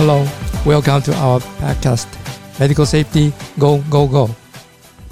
[0.00, 0.26] Hello,
[0.64, 2.06] welcome to our podcast.
[2.58, 4.30] Medical safety, go go go.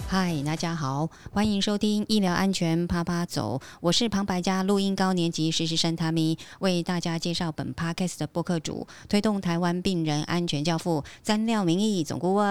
[0.08, 12.46] 嗨，大家好，欢迎收听医疗安全啪啪走，我是旁白家录音高年级实习生 Tammy，为大家介绍本 podcast 的播客主，推动台湾病人安全教父詹廖明义总顾问。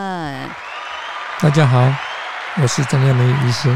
[1.42, 1.92] 大家好，
[2.62, 3.76] 我是张廖明义医师。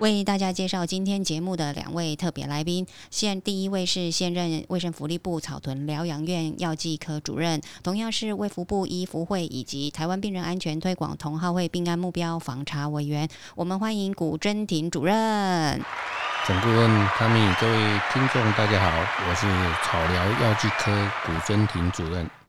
[0.00, 2.86] 为大家介绍今天节目的两位特别来宾。
[3.10, 13.28] 现第一位是现任卫生福利部草屯疗养院药剂科主任，同样是卫福部医福会以及台湾病人安全推广同好会病案目标访查委员。
[13.54, 15.82] 我们欢迎古真婷主任。
[16.46, 18.90] 总顾问汤米，各位听众大家好，
[19.28, 19.46] 我是
[19.84, 22.39] 草疗药剂科古真婷主任。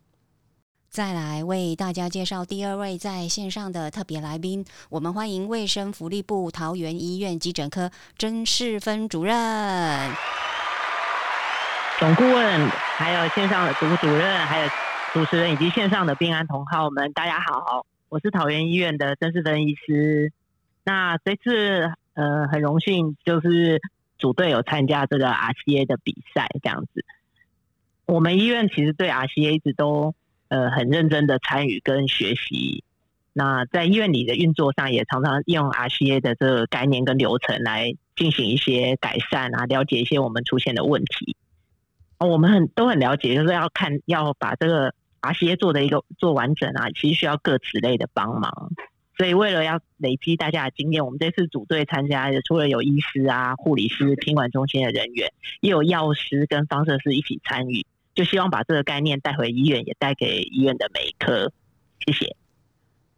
[0.91, 9.33] 再来为大家介绍第二位在线上的特别来宾，我们欢迎卫生福利部桃园医院急诊科甄世芬主任、
[11.97, 12.67] 总顾问，
[12.97, 14.69] 还有线上的组主任，还有
[15.13, 20.33] 主持人以及线上的病安同好们，大家好，我是桃园医院的甄世芬医师。
[20.83, 23.79] 那这次呃很荣幸，就是
[24.19, 27.05] 组队有参加这个 RCA 的比赛，这样子。
[28.05, 30.13] 我们医院其实对 RCA 一直都。
[30.51, 32.83] 呃，很认真的参与跟学习。
[33.31, 41.37] 那在医院里的运作上，也常常用 RCA 的这个概念跟流程来进行一些改善啊，了解一些我们出现的问题。
[42.17, 48.73] 我们很都很了解，就是要看要把这个 RCA 做的一个做完整啊，其实需要各职类的帮忙。
[49.17, 57.85] 所以为了要累积大家的经验，我们这次组队参加的，除了有医师啊、护理师、听管中心的人员，也有药师跟放射师一起参与。
[58.13, 61.51] 就希望把这个概念带回医院，也带给医院的每一科。
[62.05, 62.35] 谢谢。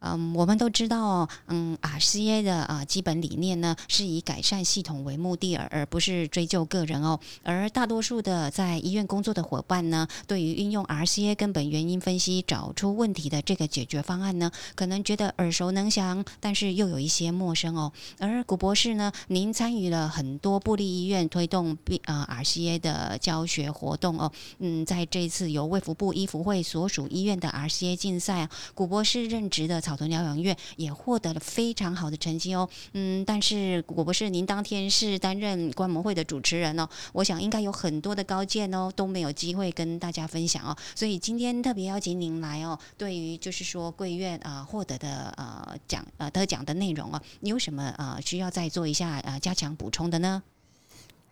[0.06, 7.18] 嗯，我们都知道，嗯，RCA 的啊基本理念呢，是以改善系统为目的，而而不是追究个人哦。
[7.42, 17.90] 而大多数的在医院工作的伙伴呢，对于运用 RCA 根本原因分析找出问题的这个解决方案呢，可能觉得耳熟能详，但是又有一些陌生哦。
[18.18, 24.30] 而古博士呢，您参与了很多布利医院推动 B 啊 RCA 的教学活动哦。
[24.58, 29.93] 嗯，在这次由卫福部医福会所属医院的 RCA 竞赛，古博士任职的草。
[29.94, 50.42] 草屯疗养院也获得了非常好的成绩哦，嗯，但是果不是您当天是担任观摩会的主持人哦，我想应该有很多的高见哦都没有机会跟大家分享哦，所以今天特别邀请您来哦，对于就是说贵院啊获得的呃奖呃得奖的内容哦，你有什么呃需要再做一下呃加强补充的呢？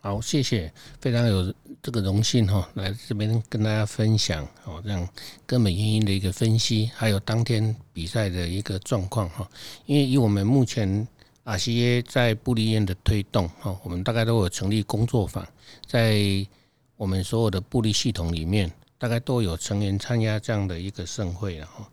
[0.05, 0.69] 好，谢谢，
[1.01, 5.09] 非常有这个荣幸哈，来这边跟大家分享哦，这样
[5.47, 9.49] 根本原因的一个分析，还有当天比赛的一个状况哈。
[9.87, 11.07] 因为以我们目前
[11.45, 15.47] RCA 在布利院的推动哈，我们大概都有成立工作坊，
[15.87, 16.19] 在
[16.97, 18.69] 我们所有的布利系统里面，
[18.99, 21.89] 大概都有成员参加这样的一个盛会了哈。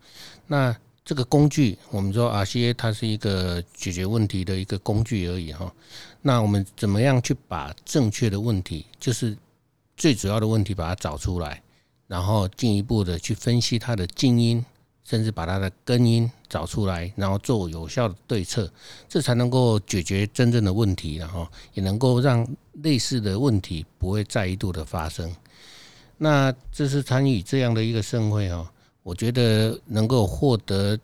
[0.47, 0.75] 那
[1.05, 5.73] 这个工具，我们说 RCA 它是一个解决问题的一个工具而已哈。
[6.21, 9.35] 那我们怎么样去把正确的问题，就是
[9.97, 11.63] 最主要的问题，把它找出来，
[12.07, 14.63] 然后进一步的去分析它的静因，
[15.03, 18.71] 甚至把它的根因找出来，然后做有效的对策，
[19.07, 22.47] 这才能够解决真正的问题，然后也能够让
[22.83, 25.33] 类似的问题不会再一度的发生。
[26.17, 28.71] 那这是参与这样的一个盛会哈。
[29.03, 30.97] 我觉得能够获得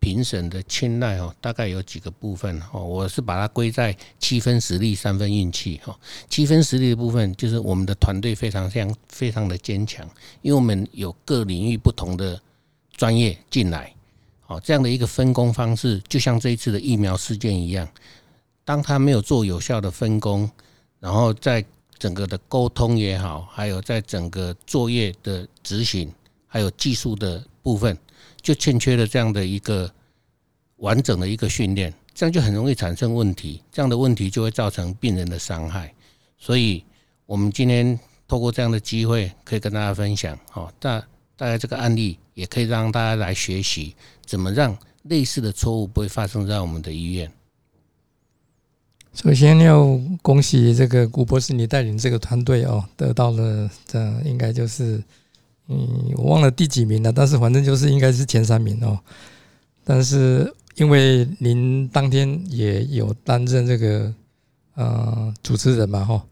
[0.00, 2.84] 评审的青睐哦，大概有几个部分哦。
[2.84, 5.98] 我是把它归在七分实力、三分运气哈。
[6.28, 10.08] 七分实力的部分就是我们的团队非常非常非常的坚强，
[10.42, 12.40] 因为我们有各领域不同的
[12.92, 13.92] 专业进来，
[14.40, 17.88] 好这样的一个分工方式，就像这一次的疫苗事件一样，
[18.64, 20.48] 当他没有做有效的分工，
[21.00, 21.64] 然后在
[21.98, 26.12] 整个的沟通也好，还有在整个作业的执行。
[26.48, 27.96] 还有技术的部分，
[28.40, 29.88] 就欠缺了这样的一个
[30.76, 35.94] 完整的一个训练，这样就很容易产生问题，这样的问题就会造成病人的伤害。
[36.38, 36.82] 所以，
[37.26, 40.98] 我们今天透过这样的机会，可以跟大家分享，哦，大
[41.36, 43.94] 大概这个案例也可以让大家来学习，
[44.24, 47.30] 怎么让类似的错误不会发生在我们的医院。
[49.12, 55.04] 首先要恭喜这个古博士，你带领这个团队哦，得到了这应该就是。
[55.70, 58.98] 嗯，我忘了第几名了，但是反正就是应该是前三名哦。
[59.84, 64.14] 但是因为您当天也有担任这个
[64.74, 66.24] 呃主持人嘛，哈，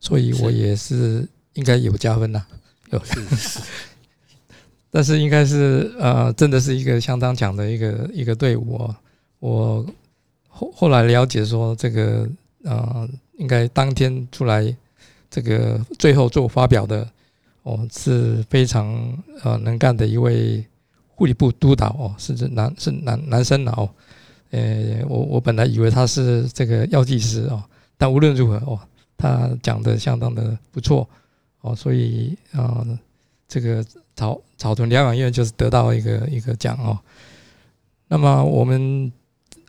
[0.00, 2.44] 所以我也是应该有加分啦。
[2.90, 3.60] 有是是，
[4.90, 8.96] 但是应该是呃，真的是一个相当强的一个一个队伍哦。
[9.38, 9.86] 我
[10.48, 12.28] 后后来了解说，这个
[12.64, 13.08] 呃，
[13.38, 14.76] 应该当天出来
[15.30, 17.08] 这个最后做发表的。
[17.62, 20.64] 哦，是非常呃能干的一位
[21.08, 23.88] 护理部督导哦，是指男是男男生哦，
[24.50, 27.62] 呃，我我本来以为他是这个药剂师哦，
[27.98, 28.80] 但无论如何哦，
[29.18, 31.06] 他讲的相当的不错
[31.60, 32.82] 哦，所以啊，
[33.46, 33.84] 这个
[34.16, 36.98] 草草屯疗养院就是得到一个一个奖哦。
[38.08, 39.12] 那么我们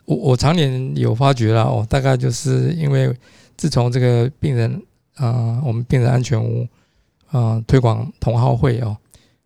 [0.06, 3.14] 我我常年有发觉了哦，大概就是因为
[3.58, 4.82] 自从这个病人
[5.16, 6.66] 啊，我们病人安全屋。
[7.32, 8.94] 啊，推广同好会哦，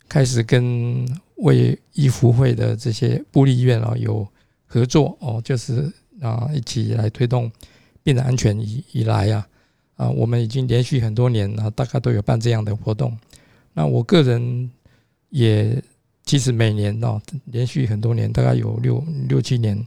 [0.08, 1.06] 开始跟
[1.36, 4.26] 为医福会的这些部立医院哦有
[4.66, 5.88] 合作哦，就是
[6.20, 7.48] 啊一起来推动
[8.02, 9.46] 病人安全以以来呀
[9.94, 13.16] 啊，我们已经连续很多年啊，大概都有办这样的活动。
[13.72, 14.68] 那我个人
[15.28, 15.80] 也
[16.24, 19.80] 其实每年哦，连续很多年，大概有六六七年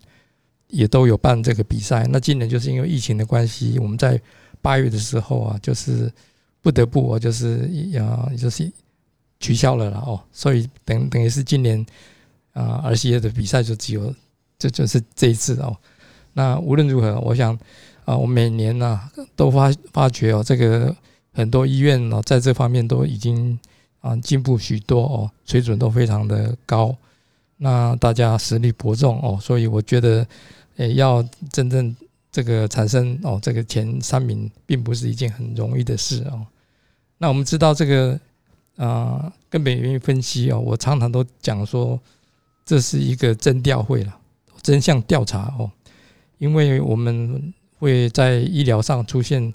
[0.69, 2.07] 也都有办这个比赛。
[2.10, 4.22] 那今年就是因为疫情的关系，我们在
[4.62, 6.10] 八月的时候啊，就是。
[6.62, 8.70] 不得不，我就是啊，就是
[9.40, 11.86] 取消了了哦，所以等等于是今年
[12.54, 14.14] 啊，R C A 的比赛就只有
[14.58, 15.76] 这就是这一次哦。
[16.34, 17.58] 那无论如何，我想
[18.06, 19.00] 啊，我每年呢
[19.36, 20.96] 都发发觉哦，这个
[21.34, 23.58] 很多医院哦，在这方面都已经
[24.02, 26.96] 啊进步许多哦，水准都非常的高。
[27.58, 30.28] 那大家实力伯仲哦，所以我觉得
[30.78, 31.96] 诶，要真正。
[32.31, 36.46] 这个产生哦，这个前三名并不是一件很容易的事哦。
[37.18, 38.20] 那我们知道这个
[38.78, 42.00] 啊根本原因分析哦，我常常都讲说
[42.66, 44.18] 这是一个真调会了，
[44.62, 45.70] 真相调查哦。
[46.38, 49.54] 因为我们会在医疗上出现，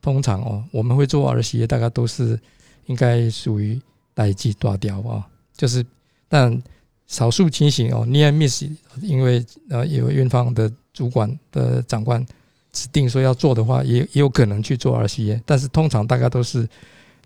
[0.00, 2.40] 通常哦我们会做儿媳大概都是
[2.86, 3.80] 应该属于
[4.14, 5.84] 代际断掉啊，就是
[6.28, 6.62] 但
[7.12, 8.64] 少数情形哦，near miss，
[9.00, 10.72] 因为呃有院方的。
[10.94, 12.22] 主管的长官
[12.70, 16.68] 指定说要做的话，也也有可能去做 RCA，但是通常大概都是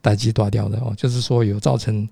[0.00, 2.08] 待机断掉的哦，就是说有造成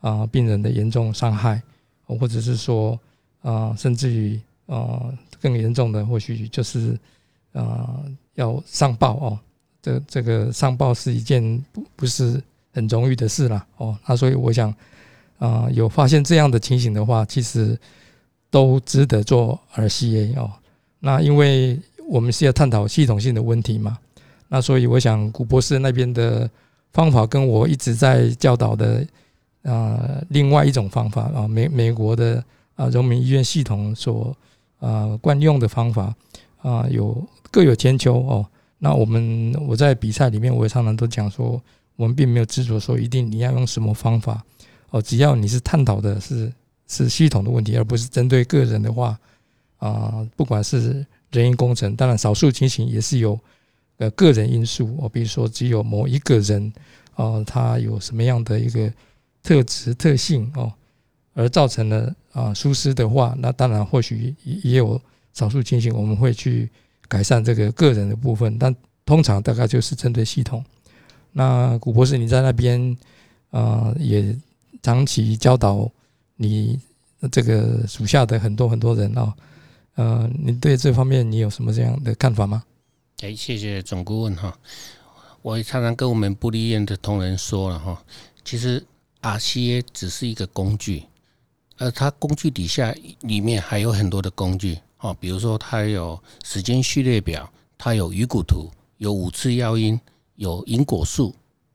[0.00, 1.62] 啊病人的严重伤害，
[2.04, 3.00] 或者是说
[3.40, 5.10] 啊甚至于啊
[5.40, 6.94] 更严重的，或许就是
[7.54, 8.04] 啊
[8.34, 9.38] 要上报哦，
[9.80, 12.38] 这这个上报是一件不不是
[12.74, 14.74] 很容易的事啦哦，那所以我想
[15.38, 17.78] 啊有发现这样的情形的话，其实
[18.50, 20.50] 都值得做 RCA 哦。
[21.00, 23.98] 那因为我们是要探讨系统性的问题嘛，
[24.48, 26.50] 那所以我想古博士那边的
[26.92, 29.06] 方法跟我一直在教导的
[29.62, 32.42] 啊另外一种方法啊美美国的
[32.74, 34.36] 啊荣民医院系统所
[34.78, 36.14] 啊惯用的方法
[36.62, 38.46] 啊有各有千秋哦。
[38.78, 41.60] 那我们我在比赛里面我也常常都讲说，
[41.96, 44.42] 我们并没有执着说一定你要用什么方法
[44.90, 46.52] 哦，只要你是探讨的是
[46.86, 49.18] 是系统的问题，而不是针对个人的话。
[49.78, 53.38] 啊，不管是人因工程，当然少数情形也是有
[53.98, 56.72] 呃个人因素哦，比如说只有某一个人
[57.14, 58.92] 哦，他有什么样的一个
[59.40, 60.72] 特质特性哦，
[61.32, 65.00] 而造成了啊疏失的话，那当然或许也有
[65.32, 66.68] 少数情形我们会去
[67.06, 68.74] 改善这个个人的部分，但
[69.06, 70.64] 通常大概就是针对系统。
[71.30, 72.98] 那古博士，你在那边
[73.50, 74.36] 啊也
[74.82, 75.90] 长期教导
[76.36, 76.78] 你
[77.30, 79.32] 这个属下的很多很多人哦。
[79.94, 82.62] 呃，你对这方面你有什么这样的看法吗？
[83.20, 84.56] 哎，谢谢总顾问哈。
[85.42, 88.04] 我常常跟我们布利院的同仁说了哈，
[88.44, 88.84] 其实
[89.22, 91.04] RCA 只是一个工具，
[91.78, 99.98] 而它工具底下里面还有很多的工具哦，比如说它有时间序列表，它有鱼骨图，有五次药因，
[100.36, 101.34] 有因果树，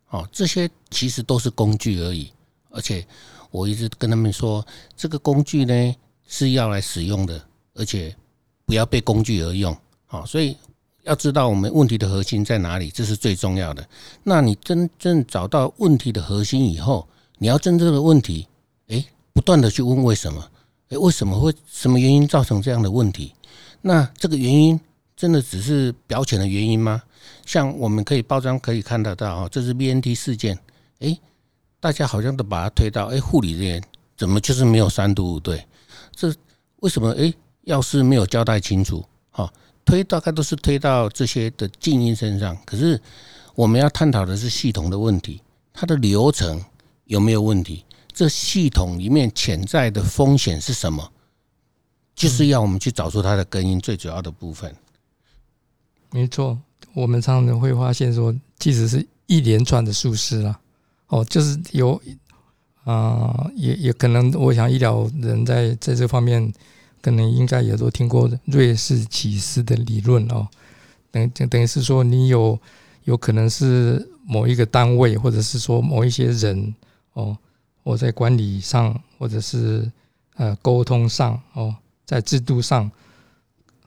[0.09, 2.31] 哦，这些其实都是工具而已。
[2.73, 3.07] 而且
[3.51, 4.65] 我一直跟他们说，
[4.97, 5.95] 这个工具呢
[6.27, 7.41] 是要来使用的。
[7.75, 8.15] 而且
[8.67, 9.75] 不要被工具而用，
[10.05, 10.55] 好，所以
[11.05, 13.83] 要知道我们问题的核心在哪里，这是最重要的。
[14.21, 17.07] 那你真正找到问题的核心以后，
[17.39, 18.47] 你要真正的问题，
[18.89, 19.03] 诶，
[19.33, 20.47] 不断的去问为什么？
[20.89, 23.33] 诶，为什么会什么原因造成这样的问题？
[23.81, 24.79] 那这个原因
[25.17, 27.01] 真的只是表浅的原因吗？
[27.43, 30.55] 像我们可以报章可以看得到啊，这是 BNT 事件，
[30.99, 31.19] 诶，
[31.83, 33.83] 大家好像都把它推到，哎，护理人员
[34.15, 35.67] 怎么就是没有三度五对？
[36.15, 36.33] 这
[36.77, 37.11] 为什么？
[37.19, 37.33] 哎？
[37.63, 39.51] 要是没有交代清楚，哈，
[39.83, 42.57] 推大概都是推到这些的静音身上。
[42.65, 42.97] 可是
[43.53, 45.41] 我们要探讨的是系统的问题，
[45.73, 46.63] 它的流程
[47.03, 47.83] 有没有问题？
[48.13, 51.11] 这系统里面潜在的风险是什么？
[52.15, 54.73] 就是要我们去找出它的根因最主要的部分。
[56.11, 56.57] 没错，
[56.93, 60.57] 我们常常会发现说，即使是一连串的疏失啊，
[61.13, 62.01] 哦，就是有
[62.83, 66.51] 啊，也也可能，我想医疗人在在这方面。
[67.03, 70.47] 可能应该也都听过瑞士起司的理论哦，
[71.11, 72.57] 等等等于是说，你有
[73.03, 76.73] 有可能是某一个单位，或者是说某一些人
[77.11, 77.37] 哦，
[77.83, 79.91] 我在管理上，或者是
[80.37, 82.89] 呃沟通上哦，在制度上、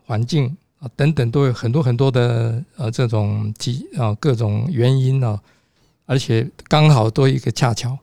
[0.04, 5.40] 环境啊等等，都有很多很多的呃这种机啊各种原因啊，
[6.06, 7.98] 而且刚好都一个恰巧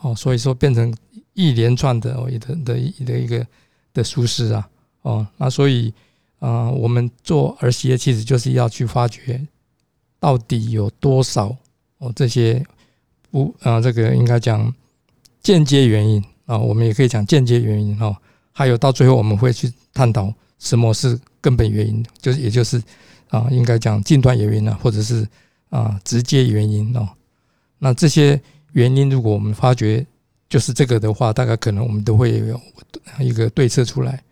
[0.00, 0.92] 哦，所以说变成
[1.34, 3.46] 一连串的哦一的的的一个
[3.92, 4.68] 的舒适啊
[5.02, 5.92] 哦，那所以
[6.38, 9.46] 啊，我们做儿媳的其实就是要去发掘
[10.18, 11.54] 到底有多少
[11.98, 12.64] 哦这些。
[13.32, 14.74] 不啊，这个应该讲
[15.40, 18.12] 间接原因啊，我们也可以讲间接原因哈。
[18.50, 22.82] 还有到最后我们会去探讨什么是根本原因，就是也就是
[23.28, 25.24] 啊，应该讲近端原因呢，或者是
[25.68, 27.08] 啊直接原因哦。
[27.80, 28.40] 那这些
[28.74, 30.06] 原因，如果我们发觉
[30.48, 32.60] 就是这个的话，大概可能我们都会有
[33.18, 34.22] 一个对策出来。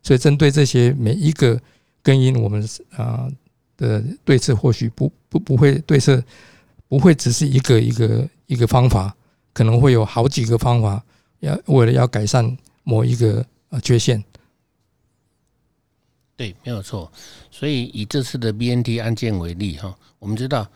[0.00, 1.60] 所以针对这些每一个
[2.04, 2.64] 根因，我们
[2.96, 3.28] 啊
[3.76, 6.22] 的对策或许不不不会对策。
[6.90, 9.14] 不会只是一个一个一个方法，
[9.52, 11.04] 可能会有好几个方法，
[11.40, 14.24] 要为了要改善某一个呃缺陷。
[16.34, 17.12] 对，没有错。
[17.50, 20.66] 所以以这次的 BNT 案件为例哈，我们知道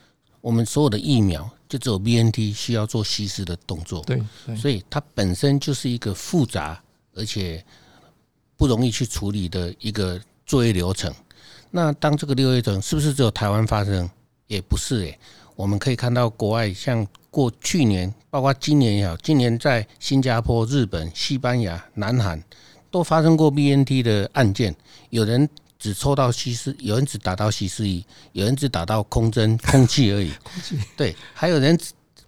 [0.42, 4.02] 我们所有的疫苗就只有 BNT 需要做稀释的动作。
[4.04, 4.22] 对，
[4.54, 6.78] 所以它本身就是一个复杂
[7.14, 7.64] 而且
[8.58, 11.10] 不容易去处理的一个作业流程。
[11.70, 14.10] 那当这个六月程是不是只有台湾发生？
[14.48, 15.18] 也不是诶。
[15.56, 22.42] 我们可以看到，国外像过去年，包括今年也好，今年在新加坡、日本、西班牙、南韩
[22.90, 24.76] 都发生过 BNT 的案件。
[25.08, 25.48] 有人
[25.82, 30.30] 只抽到稀释，有人只打到稀释仪，有人只打到空针、 空气而已。
[30.44, 31.76] 空气对，还有人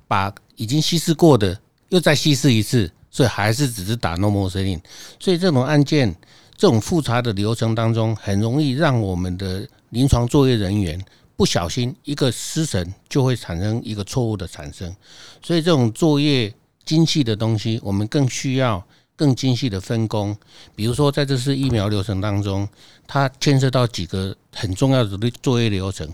[0.08, 1.56] 把已经稀释过的
[1.90, 4.80] 又再稀释一次，所以还是只是打 normal saline。
[5.20, 6.12] 所以这种案件，
[6.56, 11.00] 这种复查的流程当中，很容易让我们的临床作业人员。
[11.36, 14.94] 不小心一个失神，就会产生一个错误的产生。
[15.42, 16.52] 所以这种作业
[16.84, 18.84] 精细的东西，我们更需要
[19.16, 20.36] 更精细的分工。
[20.74, 22.68] 比如说，在这次疫苗流程当中，
[23.06, 26.08] 它牵涉到几个很重要的作业流程。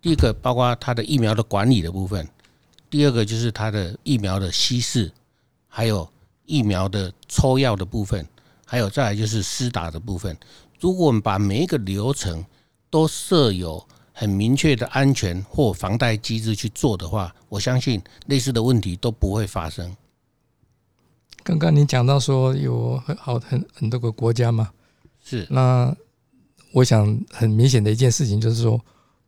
[0.00, 2.24] 第一个，包括它的疫苗的管理的部分；
[2.88, 5.10] 第二个，就是它的疫苗的稀释，
[5.68, 6.08] 还有
[6.44, 8.24] 疫苗的抽药的部分，
[8.64, 10.36] 还有再来就是施打的部分。
[10.78, 12.44] 如果我们把每一个流程
[12.88, 19.96] 都设有很明确的安全或防贷机制去做的话，我相信类似的问题都不会发生。
[21.46, 24.68] 刚刚你讲到说有很好很很多个国家嘛，
[25.24, 25.94] 是那
[26.72, 28.80] 我想很明显的一件事情就是说，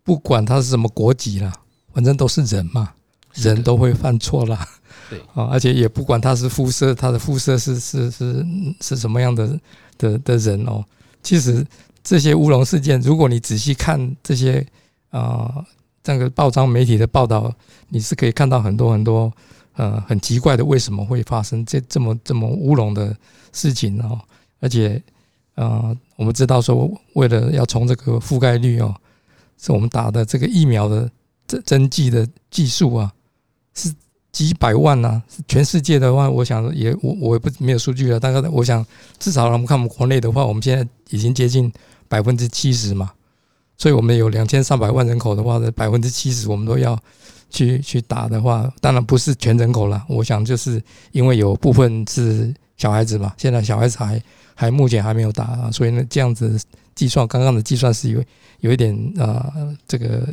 [0.03, 1.53] 不管他是什么国籍啦，
[1.95, 2.93] 反正都是人嘛，
[3.35, 4.69] 人都会犯错啦。
[5.09, 8.45] 对啊，而且也不管他是肤色，他的肤色是是是
[8.81, 9.61] 是什么样的
[9.97, 10.85] 的的人哦，
[11.23, 11.65] 其实。
[12.01, 14.67] 这些乌龙事件，如果你仔细看这些
[15.11, 15.63] 啊，
[16.03, 17.53] 这个报章媒体的报道，
[17.91, 19.31] 你是可以看到很多很多
[19.79, 23.17] 呃很奇怪的为什么会发生这这么这么乌龙的
[23.53, 24.21] 事情哦。
[24.61, 25.03] 而且
[25.55, 28.95] 啊，我们知道说，为了要从这个覆盖率哦，
[29.57, 31.11] 是我们打的这个疫苗的
[31.47, 33.11] 针针剂的技术啊，
[33.73, 33.91] 是。
[34.31, 38.21] 几百万呐，全世界的话，我想也我我也不没有数据了。
[38.21, 38.87] 大概我想
[39.19, 41.73] 至少我们看我们国内的话，我们现在已经接近
[42.09, 43.11] 百分之七十嘛。
[43.79, 46.97] 所以我们有两千三百万人口的话，的百分之七十我们都要
[47.50, 50.05] 去去打的话，当然不是全人口了。
[50.09, 54.23] 我想就是因为有部分是小孩子嘛，现在小孩子还
[54.55, 56.61] 还目前还没有打，所以呢这样子
[56.95, 58.25] 计算刚刚的计算是有
[58.61, 59.52] 有一点啊
[59.87, 60.28] 这个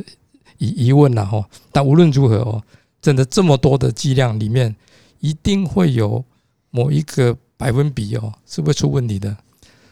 [0.58, 1.44] 疑疑问了哈。
[1.72, 2.62] 但无论如何哦。
[3.02, 4.74] 真的这么多的剂量里面，
[5.20, 6.24] 一定会有
[6.70, 9.36] 某一个百分比哦，是会出问题的。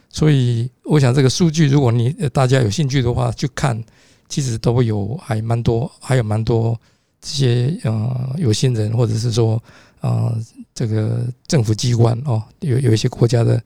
[0.08, 3.80] 所以，我想这个数据，如果你大家有兴趣的话，去看，
[4.28, 6.76] 其实都会有还蛮多，还有蛮多
[7.24, 9.60] 这些呃有心人，或者是说
[10.00, 10.36] 啊
[10.74, 13.62] 这个政府机关哦，有有一些国家的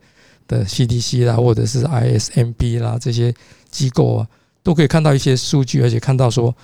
[0.46, 3.34] 的 CDC 啦，或者是 ISMB 啦这些
[3.70, 4.28] 机构啊，
[4.62, 6.54] 都可以看到一些数据，而且看到说。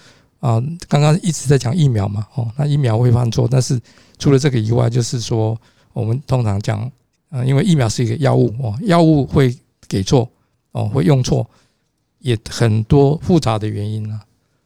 [0.40, 3.80] 啊，刚刚一直在讲疫苗嘛，哦，那疫苗会犯错，但是
[4.18, 5.58] 除了这个以外，就是说
[5.94, 6.82] 我们通常讲，
[7.30, 9.56] 啊，因为疫苗是一个药物哦，药物会
[9.88, 10.30] 给错
[10.72, 11.48] 哦，会用错，
[12.18, 14.20] 也很多复杂的原因啊。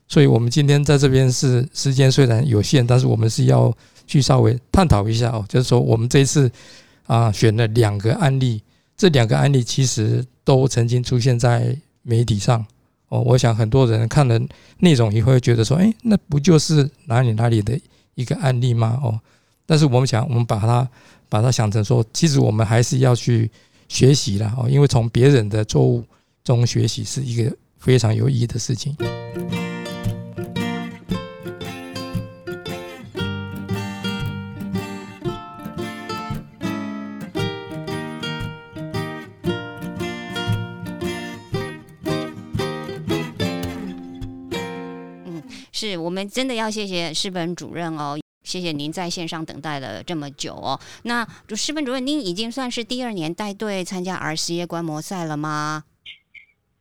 [0.09, 3.73] 所以我们今天在这边是时间虽然有限，但是我们是要
[4.07, 6.51] 去稍微探讨一下哦，就是说我们这一次
[7.07, 8.63] 啊选了两个案例，
[8.97, 12.65] 这两个案例其实都曾经出现在媒体上。
[13.11, 14.39] 哦，我想很多人看了
[14.81, 17.79] 内容也会觉得说，哎，那不就是哪里哪里的
[18.15, 19.01] 一个案例吗？
[19.03, 19.19] 哦，
[19.65, 20.87] 但是我们想，我们把它
[21.29, 23.51] 把它想成说，其实我们还是要去
[23.89, 26.05] 学习啦，哦，因为从别人的错误
[26.45, 28.95] 中学习是一个非常有意义的事情。
[45.89, 50.79] 是我们真的要谢谢施本主任哦，谢谢您在线上等待了这么久哦。
[51.03, 51.27] 那
[51.57, 55.85] 施本主任，您已经算是第二年带队参加 RCA 观摩赛了吗？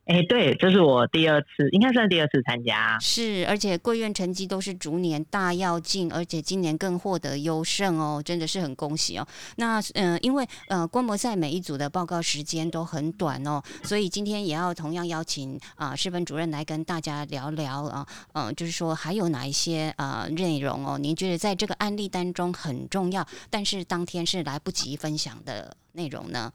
[0.08, 2.98] 哎，对，这是我第二次，应该算第二次参加。
[2.98, 9.28] 是，而且贵院成绩都是逐年大跃进，而且今年更获得优胜哦，真的是很恭喜哦。
[9.56, 26.50] 那嗯，因为呃，观摩赛每一组的报告时间都很短哦，所以今天也要同样邀请啊，师分主任来跟大家聊聊啊，嗯，就是说还有哪一些啊内容哦，您觉得在这个案例当中很重要，但是当天是来不及分享的内容呢？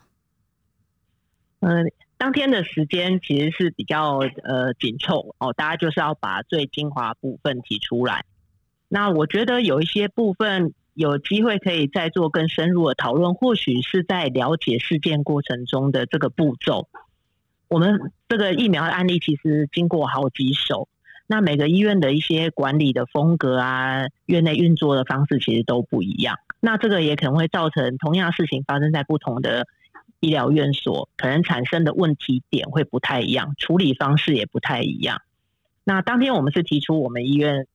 [1.60, 1.86] 嗯。
[2.18, 8.24] 当天的时间其实是比较呃紧凑哦，大家就是要把最精华部分提出来。
[8.88, 16.88] 那我觉得有一些部分有机会可以再做更深入的讨论，或许是在了解事件过程中的这个步骤。
[17.68, 20.88] 我们这个疫苗的案例其实经过好几手，
[21.28, 26.38] 那每个医院的一些管理的风格啊，院内运作的方式其实都不一样。
[26.62, 29.68] 那这个也可能会造成同样事情发生在不同的。
[30.24, 35.22] 医疗院所可能产生的问题点会不太一样，处理方式也不太一样。
[35.84, 37.68] 那当天我们是提出我们医院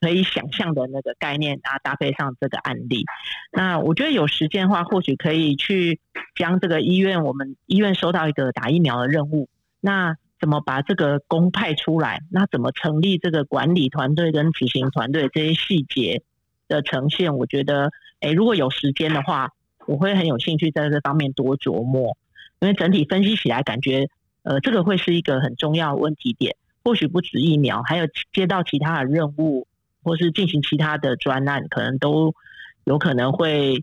[0.00, 3.04] 可以想象的那个概念啊，搭配上这个案例。
[3.50, 5.98] 那我觉得有时间的话，或许可以去
[6.36, 9.48] 将这个医院我们医院收到一个打疫苗的任务，
[9.80, 12.22] 那怎么把这个公派出来？
[12.30, 16.22] 那怎么成立这个管理团队跟执行团队这些细节
[16.68, 17.36] 的呈现？
[17.36, 19.50] 我觉得，哎，如果有时间的话。
[19.86, 22.16] 我会很有兴趣在这方面多琢磨，
[22.60, 24.08] 因为整体分析起来感觉，
[24.42, 26.56] 呃，这个会是一个很重要的问题点。
[26.84, 29.66] 或许不止疫苗，还有接到其他的任务，
[30.04, 32.32] 或是进行其他的专案，可能都
[32.84, 33.82] 有可能会，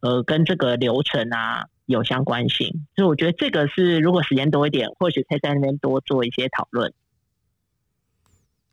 [0.00, 2.86] 呃，跟这个流程啊有相关性。
[2.96, 6.92] 所以我觉得这个是，如果时间多一点，或许可以在那边多做一些讨论。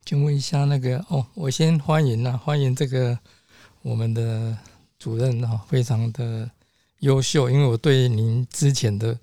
[0.03, 3.17] 请问一下，那个哦，我先欢迎啊，欢迎这个
[3.83, 4.57] 我们的
[4.99, 6.51] 主任啊，非常的。
[7.01, 9.17] 优秀，因为我对您之前的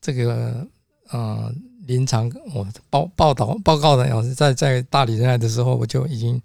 [0.00, 0.66] 这个
[1.10, 1.50] 呃
[1.86, 6.40] 临床我报报道报告的哦，在在大理人来的时候，我就已经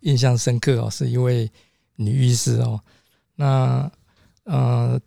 [0.00, 1.50] 印象深刻哦，是一位
[1.96, 2.80] 女医师哦。
[3.36, 3.90] 那
[4.44, 5.00] 呃，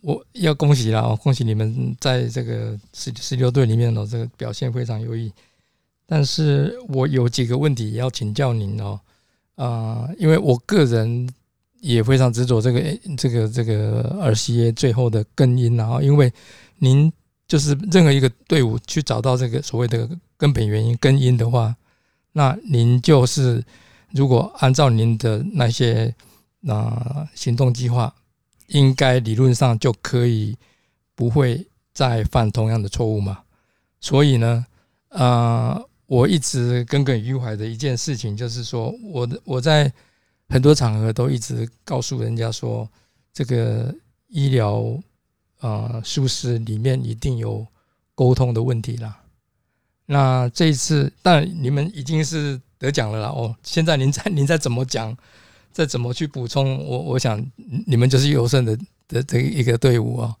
[0.00, 5.32] 我要恭喜了哦，恭喜你们在这个十十六队里面哦，这个表现非常优异。
[6.06, 9.00] 但是我有几个问题要请教您哦，
[9.56, 11.28] 啊，因为我个人。
[11.82, 12.80] 也非常执着这个
[13.16, 16.32] 这个这个耳 C A 最后的根因，然后因为
[16.78, 17.12] 您
[17.48, 21.74] 就是任何一个队伍去找到这个所谓的根本原因根因的话，
[22.30, 23.64] 那您就是
[24.12, 26.14] 如果按照您的那些
[26.68, 28.14] 啊行动计划，
[28.68, 30.56] 应该理论上就可以
[31.16, 33.40] 不会再犯同样的错误嘛。
[34.00, 34.64] 所以呢，
[35.08, 39.92] 啊，我一直耿耿于怀的一件事情就是说，我的我在。
[40.48, 42.88] 很多场合都一直告诉人家说，
[43.32, 43.94] 这个
[44.28, 44.84] 医疗
[45.60, 47.66] 啊疏失里面一定有
[48.14, 49.18] 沟通的问题啦。
[50.04, 53.56] 那这一次，但你们已经是得奖了啦哦。
[53.62, 55.16] 现在您再 您再怎么讲，
[55.72, 57.42] 再怎么去补充，我我想
[57.86, 58.78] 你们就是优胜的
[59.08, 60.36] 的这一个队伍哦。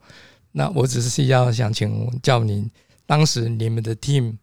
[0.50, 2.70] 那我只是要想请教您，
[3.06, 4.36] 当时你们的 team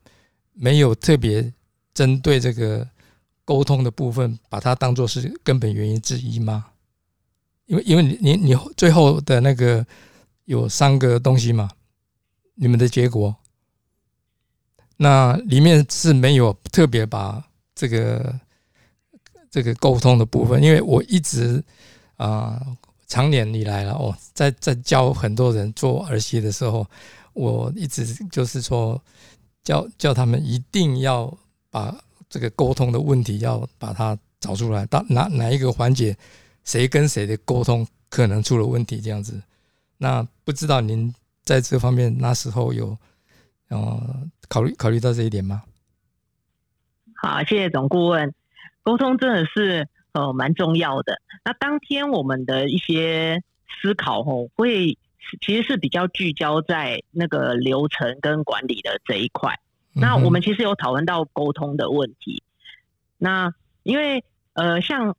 [0.53, 1.53] 没有特别
[1.93, 2.87] 针对这个。
[3.49, 6.67] 沟通的部分，把它当做是根本原因之一吗？
[7.65, 9.83] 因为因为你你你最后的那个
[10.45, 11.67] 有三个东西嘛，
[12.53, 13.35] 你们的结果，
[14.97, 18.39] 那里面是没有特别把这个
[19.49, 21.63] 这个沟通的部分，因为我一直
[22.17, 22.63] 啊，
[23.07, 26.85] 长年以来了哦，在在教很多人做儿媳的时候，
[27.33, 29.01] 我一直就是说
[29.63, 31.35] 教教他们一定要
[31.71, 31.97] 把。
[32.29, 36.15] 这个沟通的问题要把它找出来，到哪哪一个环节，
[36.63, 39.01] 谁跟谁的沟通可能出了问题？
[39.01, 39.41] 这样子，
[39.97, 41.13] 那不知道您
[41.43, 42.95] 在这方面那时候有
[43.69, 43.99] 呃
[44.47, 45.63] 考虑考虑到这一点吗？
[47.15, 48.33] 好，谢谢总顾问。
[48.83, 51.21] 沟通真的是呃蛮重要的。
[51.43, 53.43] 那当天我们的一些
[53.81, 54.97] 思考哦，会
[55.41, 59.59] 其实是比较聚焦在那个流程跟管理的这一块。
[59.93, 62.43] 那我们其实有讨论到沟通的问题。
[63.17, 64.23] 那因为
[64.53, 65.15] 呃，像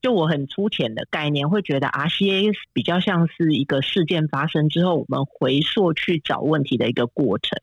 [0.00, 7.58] 就我很粗浅的概念，会觉得 RCA 比较像是一个事件发生之后，我们回溯去找问题的一个过程。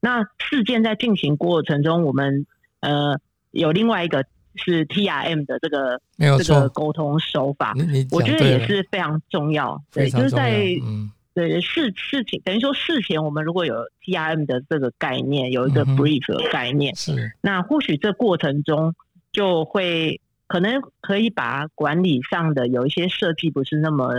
[0.00, 2.46] 那事件在进行过程中，我们
[2.80, 3.18] 呃
[3.50, 6.00] 有另外一个是 TRM 的这个
[6.38, 7.74] 这个沟通手法，
[8.10, 9.82] 我觉得也是非常重要。
[9.92, 11.10] 对，就是在嗯。
[11.36, 18.94] 对事事情等于说事前我们如果有 T R M 的这个概念，有一个 brief 的概念，是那或许这过程中
[19.32, 24.14] 就会可能可以把管理上的有一些设计不是那么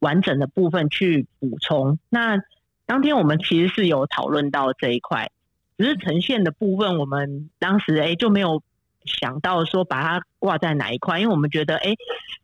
[0.00, 2.00] 完整的部分去补充。
[2.08, 2.42] 那
[2.84, 5.30] 当天我们其实是有讨论到这一块，
[5.76, 8.60] 只是呈现的部分，我们当时哎就没有
[9.04, 11.94] 想到说把它挂在哪一块，因为我们觉得哎，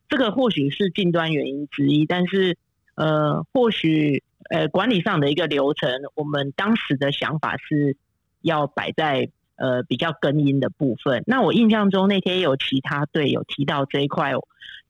[0.08, 2.56] 这个或许是近端原因之一，但是
[2.96, 7.96] 呃，或许呃管理上的一个流程，我们当时的想法是
[8.40, 9.30] 要摆在。
[9.56, 11.22] 呃，比较根音的部分。
[11.28, 14.32] 那我印象中那天有其他队有提到这一块，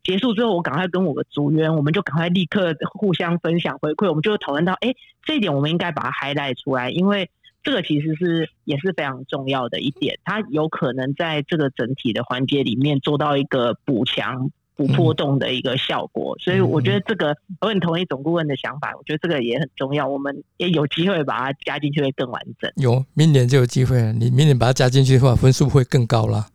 [0.02, 7.28] 结束之后，我赶快跟我的组员，我们就赶快立刻互相分享回馈，我们就讨论到，哎，这一点我们应该把它 highlight 出来，因为
[7.62, 14.50] 这个其实是也是非常重要的一点，它有可能在这个整体的环节里面做到一个补强。
[14.76, 22.70] 不波动的一个效果，所以我觉得这个我很同意总顾问的想法，我觉得这个也很重要，我们也有机会把它加进去会更完整。
[22.76, 26.48] 有明年就有机会了，你明年把它加进去的话，分数会更高了。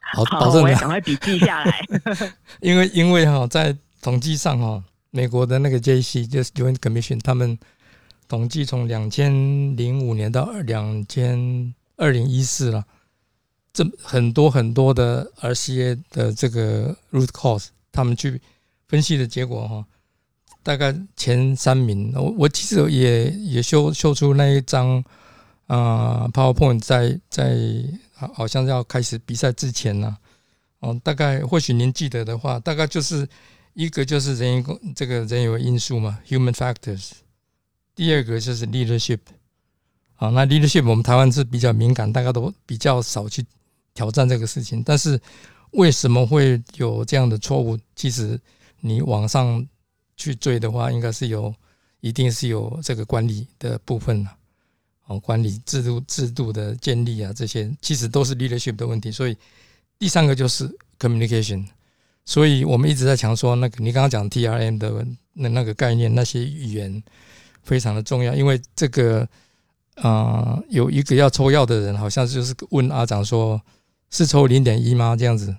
[0.00, 1.80] 好，保证我赶快笔记下来。
[2.62, 7.58] 因为因为哈，在统计上哈，美国的那个 JC 就是 Joint Commission，他们
[8.28, 9.32] 统计从两千
[9.76, 12.84] 零五年到两千二零一四了。
[13.78, 18.42] 这很多很多的 RCA 的这个 root cause，他们去
[18.88, 19.86] 分析的结果哈，
[20.64, 25.00] 大概前三名，我我其实也也秀秀出那一张
[25.68, 27.56] 啊 PowerPoint，在在
[28.12, 30.18] 好像要开始比赛之前呢，
[30.80, 33.28] 哦，大概或许您记得的话，大概就是
[33.74, 37.10] 一个就是人工这个人有因素嘛，human factors，
[37.94, 39.20] 第二个就是 leadership，
[40.16, 43.46] 啊，那 leadership 我们台湾是比较敏感，大家都比较少去。
[43.98, 45.20] 挑战这个事情，但是
[45.72, 47.76] 为什么会有这样的错误？
[47.96, 48.40] 其实
[48.78, 49.66] 你往上
[50.16, 51.52] 去追的话，应该是有，
[51.98, 54.30] 一定是有这个管理的部分了。
[55.06, 59.10] 哦，管理制度制度的建立啊，这些其实都是 leadership 的问题。
[59.10, 59.36] 所以
[59.98, 61.66] 第三个就是 communication。
[62.24, 67.02] 所以我们一直在强说，那个你刚刚讲 T R M 的那那个概念，那些语言
[67.64, 69.28] 非常的重要，因为这个
[69.96, 73.60] 啊，有一个要抽药的人，好像就是问阿长说。
[74.10, 75.14] 是抽零点一吗？
[75.16, 75.54] 这样子，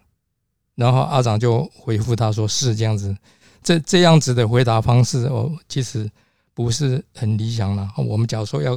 [0.76, 3.16] 然后阿长就回复他说是这样子。
[3.62, 6.10] 这这样子的回答方式，哦，其实
[6.54, 7.92] 不是很理想了。
[7.98, 8.74] 我们假如说要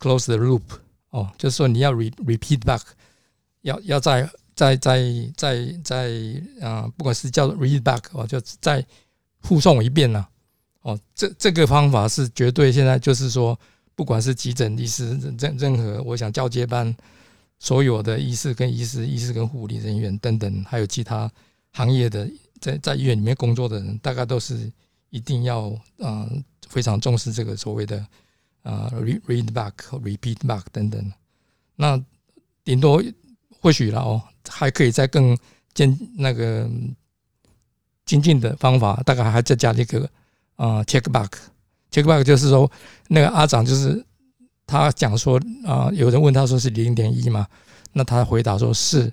[0.00, 0.62] close the loop，
[1.10, 2.80] 哦，就是说你要 re repeat back，
[3.60, 5.02] 要要再再再
[5.36, 6.10] 再再
[6.62, 8.84] 啊，不管是叫 read back，哦，就再
[9.42, 10.26] 复诵一遍了。
[10.80, 13.56] 哦，这这个方法是绝对现在就是说，
[13.94, 16.96] 不管是急诊医师任任何，我想交接班。
[17.58, 21.30] 所有的医师跟医师、医师跟护理人员等等，还有其他
[21.72, 24.70] 行业的在在医院里面工作的人，大概都是
[25.10, 26.28] 一定要啊
[26.68, 27.98] 非常重视这个所谓的
[28.62, 31.12] 啊 read back、repeat back 等等。
[31.76, 31.98] 那
[32.62, 33.02] 顶多
[33.60, 35.36] 或许了哦，还可以再更
[35.72, 36.70] 精那个
[38.04, 40.08] 精进的方法，大概还再加一个
[40.56, 41.30] 啊 check back。
[41.90, 42.70] check back 就是说
[43.08, 44.05] 那个阿长就是。
[44.66, 47.46] 他讲说啊，有人问他说是零点一吗？
[47.92, 49.12] 那他回答说是。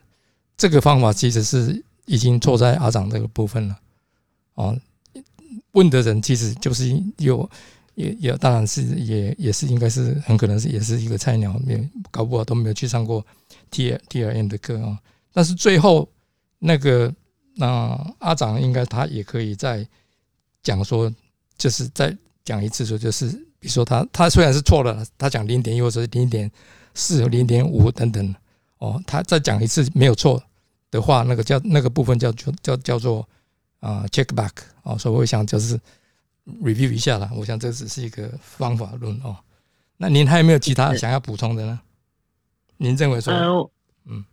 [0.57, 3.79] 这个方法其实是已经错在阿长这个部分了。
[4.53, 4.79] 哦，
[5.71, 7.49] 问的人其实就是有
[7.95, 13.25] 也也当然是也也是应该是很可能是也是一个菜鸟，没搞不好都没有去上过
[13.71, 14.97] T T R M 的课啊。
[15.33, 16.07] 但是最后
[16.59, 17.13] 那个
[17.55, 19.85] 那阿长应该他也可以再
[20.61, 21.13] 讲说，
[21.57, 23.27] 就是再讲一次说就是。
[23.63, 26.51] 比如说他他虽然是错了，他讲零点一或者是零点
[26.93, 28.35] 四、零点五等等，
[28.77, 30.43] 哦，他再讲一次没有错
[30.91, 33.25] 的话，那个叫那个部分叫做叫叫做
[33.79, 35.79] 啊 check back 哦，所以我想就是
[36.61, 37.31] review 一下了。
[37.37, 39.33] 我想这只是一个方法论哦。
[39.95, 41.79] 那您还有没有其他想要补充的呢？
[42.75, 43.33] 您认为说？
[43.33, 43.69] 呃，
[44.09, 44.25] 嗯，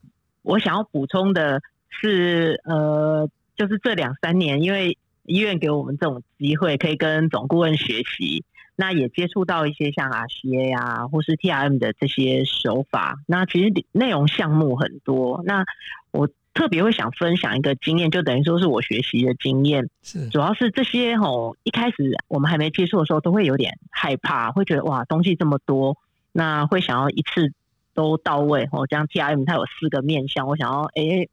[0.43, 8.45] 我想要补充的是，呃，就是这两三年，因为医院给我们这种机会，可以跟总顾问学习。
[8.81, 13.19] 那也接触到一些像 RCA 啊，或是 TRM 的这些手法。
[13.27, 15.43] 那其实内容项目很多。
[15.45, 15.66] 那
[16.12, 19.90] 我特别会想分享一个经验，就等于说是我学习的经验。
[20.03, 25.99] 是，主要是这些吼，一开始我们还没接触的时候，都会有点害怕，会觉得哇，东西这么多，
[26.33, 27.53] 那会想要一次
[27.93, 28.66] 都到位。
[28.73, 31.29] 哦，像 TRM 它有四个面向，我想要哎。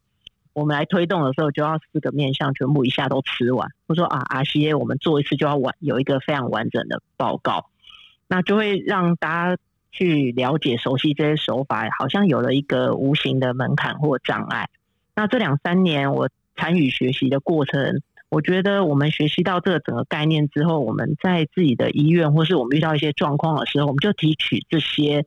[0.58, 3.70] 我们来推动的时候，就要四个面向全部一下都吃完。
[3.86, 7.66] 我说啊，RCA 我们做一次就要完有一个非常完整的报告，
[8.26, 14.68] 那就会让大家去了解、熟悉这些手法，好像有了一个无形的门槛或障碍。
[15.14, 25.24] 那这两三年我参与学习的过程，我觉得我们学习到这个整个概念之后，我们在自己的医院或是我们遇到一些状况的时候，我们就提取这些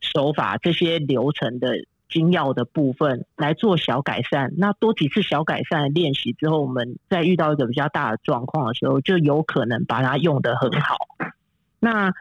[0.00, 1.84] 手法、这些流程的。
[2.10, 4.52] 精要的部分来做小改善。
[4.58, 10.96] 那多几次小改善练习之后，我们在遇到一个比较大的状况的时候，就有可能把它用得很好。
[11.78, 12.12] 那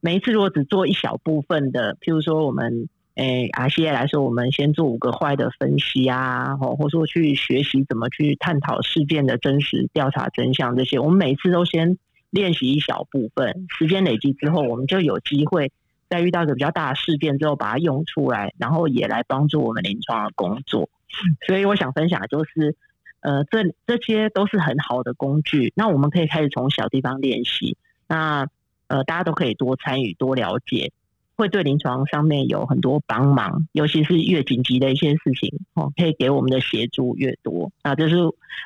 [0.00, 11.96] 每一次如果只做一小部分的，譬如说我们诶 RCA 来说，我们先做五个坏的分析啊，或或说去学习怎么去探讨事件的真实、调查真相这些，我们每次都先
[12.30, 15.72] 练习一小部分，时间累积之后，我们就有机会。
[16.08, 20.88] 在遇到一个比较大的事件之后，把它用出来，然后也来帮助我们临床的工作。
[21.46, 22.76] 所以我想分享的就是，
[23.20, 25.72] 呃，这这些都是很好的工具。
[25.76, 27.76] 那我们可以开始从小地方练习。
[28.08, 28.48] 那
[28.88, 30.92] 呃，大家都可以多参与、多了解，
[31.36, 33.66] 会对临床上面有很多帮忙。
[33.72, 37.70] 尤其是越紧急的一些事情，哦，可以给我们的协助越多。
[37.82, 38.16] 啊，这是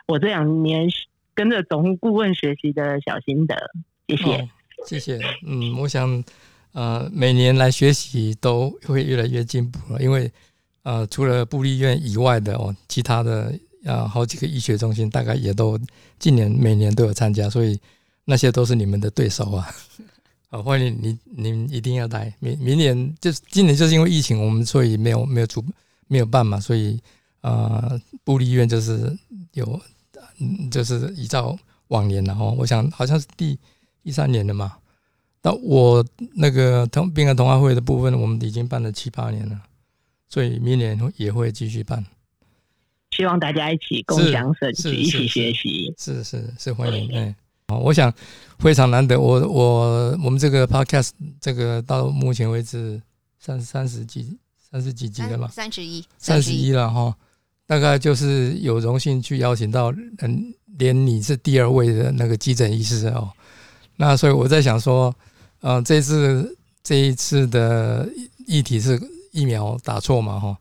[0.06, 0.88] 我这两年
[1.34, 3.56] 跟着总顾问学习的小心得。
[4.08, 4.48] 谢谢，
[4.86, 5.20] 谢谢。
[5.46, 6.24] 嗯，我想。
[6.72, 10.30] 呃，每年来学习都会越来越进步了，因为
[10.82, 13.52] 呃，除了布利院以外的哦，其他的
[13.84, 15.78] 啊好几个医学中心大概也都
[16.18, 17.78] 今年每年都有参加，所以
[18.24, 19.66] 那些都是你们的对手啊。
[20.50, 22.32] 好，欢迎你，你们一定要来。
[22.38, 25.62] 明明年就是今年就是因为疫情，我们所以没有没有主
[26.06, 26.98] 没有办嘛，所以
[27.42, 29.14] 啊，布利院就是
[29.52, 29.78] 有，
[30.70, 33.58] 就是依照往年的哦，我想好像是第
[34.02, 34.76] 第三年了嘛。
[35.48, 39.58] 那我那个同滨安童话会的部分，我们已经办了七八年了，
[40.28, 42.04] 所以明年也会继续办。
[43.12, 45.94] 希望大家一起共享盛举，一起学习。
[45.96, 47.08] 是是是，欢迎。
[47.14, 47.34] 嗯，
[47.68, 48.12] 好，我想
[48.58, 49.18] 非常难得。
[49.18, 53.00] 我我我们这个 podcast 这个到目前为止
[53.38, 55.48] 三三十几三十几集了嘛？
[55.48, 57.16] 三十一，三十一了哈。
[57.66, 63.30] 大概就是有荣幸去邀请到，嗯，连你是第二位的那个急诊医师哦。
[63.96, 65.14] 那所以我在想说。
[65.60, 68.08] 呃，这次这一次的
[68.46, 69.00] 议题是
[69.32, 70.38] 疫苗打错嘛？
[70.38, 70.56] 哈，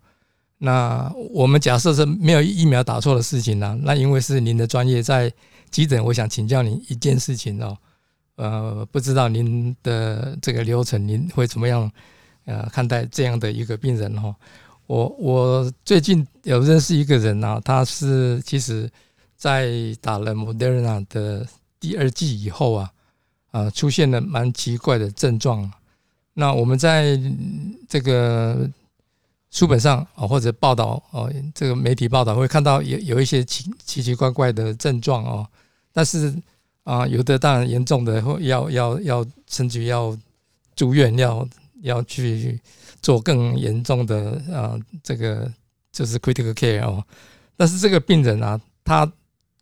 [0.58, 3.78] 那我们假设是没有疫苗打错的事情呢？
[3.84, 5.32] 那因为是您的专业在
[5.70, 7.78] 急诊，我想请教您一件事情哦。
[8.38, 11.92] 呃，不知道您的这个流程，您会怎么样
[12.46, 14.36] 呃看待这样的一个病人哈？
[14.88, 18.90] 我我最近有认识一个人啊，他是其实
[19.36, 21.46] 在打了 Moderna 的
[21.80, 22.92] 第二剂以后啊。
[23.52, 25.72] 啊，出现了蛮奇怪的症状。
[26.34, 27.20] 那我们在
[27.90, 28.70] 这个
[29.50, 35.48] 书本上啊，或者报道哦，这个媒体报道会看到有有一些奇奇奇怪怪的症状哦。
[35.92, 36.36] 但是
[36.84, 40.16] 啊，有的当然严重的，或要要要甚至要
[40.76, 41.48] 住院，要
[41.82, 42.60] 要去
[43.02, 45.52] 做更严重的啊，这个
[45.92, 47.04] 就是 critical care 哦。
[47.56, 49.12] 但是这个病人啊，他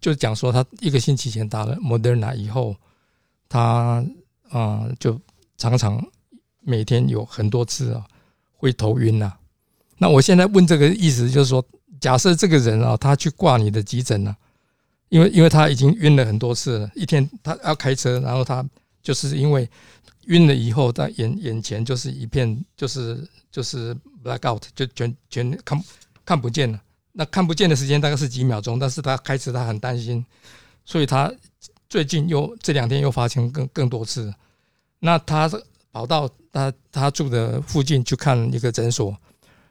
[0.02, 2.76] 就讲说，他一个星期前打了 Moderna 以后。
[3.47, 4.03] 他
[4.49, 5.19] 啊，就
[5.58, 6.03] 常常
[6.62, 8.05] 每天有很多次啊，
[8.58, 9.34] 会头晕呐。
[9.97, 11.65] 那我现在问这个意思，就是说，
[11.99, 14.36] 假设这个人啊，他去挂你的急诊了，
[15.10, 18.65] 因为因为他已经晕了很多次了，一天他要开车，然后他
[19.01, 19.69] 就是因为
[20.25, 25.84] 晕了以后，他眼眼前就是一片，就是就是 black out，就全全看
[26.25, 26.81] 看不见了。
[27.13, 30.25] 那看不见的时间大概是几秒钟，但是他开车他很担心，
[30.84, 31.31] 所以他。
[31.95, 34.34] 最近又这两天又发生更更多次，
[34.99, 35.49] 那他
[35.93, 39.17] 跑到他他住的附近去看一个诊所，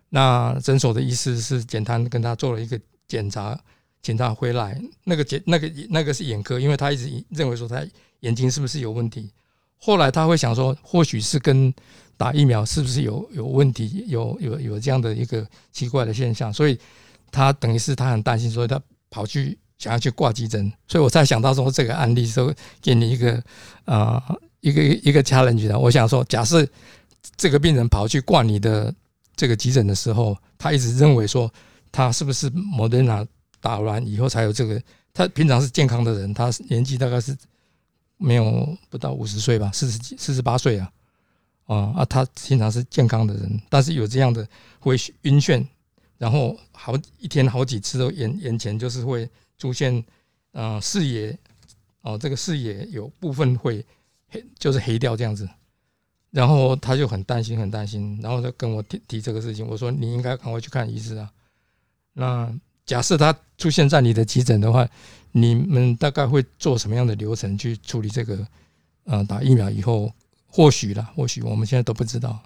[0.08, 3.60] 那诊所的意思是简单跟他做了一个检查，
[4.00, 4.80] 检查回来。
[5.04, 7.86] 那个检那个那个是眼科，因为他一直认为说他
[8.20, 9.30] 眼睛是不是有问题，
[9.76, 11.70] 后来他会想说或许是跟
[12.16, 16.80] 打疫苗是不是有有问题，有有有这样的一个奇怪的现象，所以
[17.30, 19.58] 他等于是他很担心，所以他跑去。
[19.78, 23.42] 想要去挂急诊，所以我才想到说这个案例，说给你一个
[23.84, 24.22] 啊
[24.60, 25.76] 一个一个 challenge。
[25.78, 26.66] 我想说，假设
[27.36, 28.94] 这个病人跑去挂你的
[29.36, 31.52] 这个急诊的时候，他一直认为说
[31.90, 33.26] 他是不是莫德纳
[33.60, 34.80] 打完以后才有这个？
[35.12, 37.36] 他平常是健康的人，他年纪大概是
[38.16, 40.90] 没有不到五十岁吧，四十几四十八岁啊
[41.66, 42.04] 啊啊！
[42.04, 44.46] 他平常是健康的人，但是有这样的
[44.78, 45.66] 会晕眩，
[46.16, 49.28] 然后好一天好几次都眼眼前就是会。
[49.58, 50.04] 出现，
[50.52, 51.38] 呃，视野，
[52.02, 53.84] 哦，这个视野有部分会
[54.28, 55.48] 黑，就是黑掉这样子，
[56.30, 59.66] 然后他就很担心，很担心，然后就跟我提提这个事情。
[59.66, 61.30] 我说你应该赶快去看医生啊。
[62.12, 62.52] 那
[62.86, 64.88] 假设他出现在你的急诊的话，
[65.32, 68.46] 你们大概会做什么样的流程去处理这个？
[69.06, 70.10] 呃，打疫苗以后，
[70.46, 72.40] 或许啦，或许我们现在都不知道。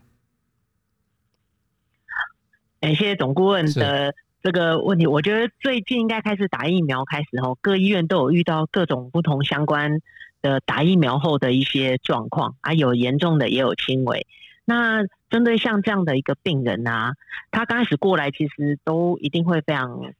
[2.80, 4.12] 感谢总顾问的。
[4.42, 10.00] 这个问题，我觉得最近应该开始打疫苗开始后，各医院都有遇到各种不同相关
[10.42, 14.26] 的打疫苗后的一些状况啊，有严重的也有轻微。
[14.64, 17.14] 那针对像这样的一个病人啊，
[17.50, 20.12] 他刚开始过来，其实都一定会非常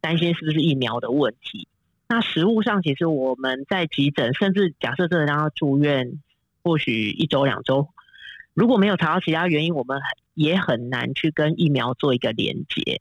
[0.00, 1.68] 担心是不是疫苗的问题。
[2.08, 6.18] 那实物上，其实我们在急诊，甚至假设这个让他住院，
[6.64, 7.88] 或许一周两周，
[8.52, 10.00] 如果没有查到其他原因，我们
[10.34, 13.00] 也很难去跟疫苗做一个连接。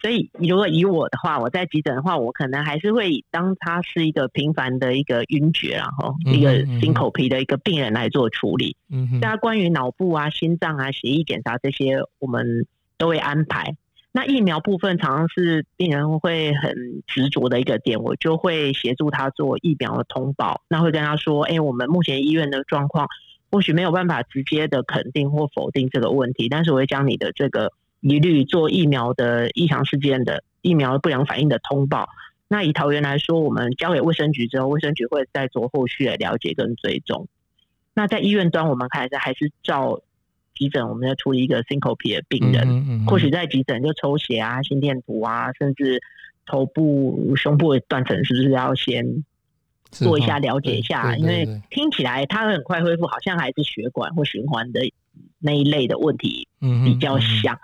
[0.00, 8.76] 所以，如果以我的话，我在急诊的话，我可能还是会当他是一个平凡的一个晕厥，然后一个心口皮的一个病人来做处理。
[8.90, 9.20] 嗯哼。
[9.20, 12.64] 大家关于脑部啊、心脏啊、血液检查这些，我们
[12.96, 13.76] 都会安排。
[14.12, 20.62] 那疫苗部分常常是病人会很执着的一个点，我就会协助他做疫苗的通报。
[20.68, 23.08] 那会跟他说：“哎，我们目前医院的状况，
[23.50, 32.08] 或许没有办法直接的肯定或否定这个问题，但是我会将你的这个。”一律做疫苗的异常事件的疫苗不良反应的通报。
[32.46, 37.28] 那以桃园来说，我们交给卫生局之后，卫生局会再做后续的了解跟追踪。
[37.92, 40.00] 那在医院端，我们还是还是照
[40.54, 46.00] 急诊，我们要处理一个 syncope 的病人，或许在急诊就抽血啊、心电图啊，甚至
[46.46, 49.24] 头部、胸部的断层，是不是要先
[49.90, 51.16] 做一下了解一下？
[51.16, 54.80] 因为听起来他很快恢复，好像还是血管或循环的
[55.38, 57.58] 那一类的问题比较像。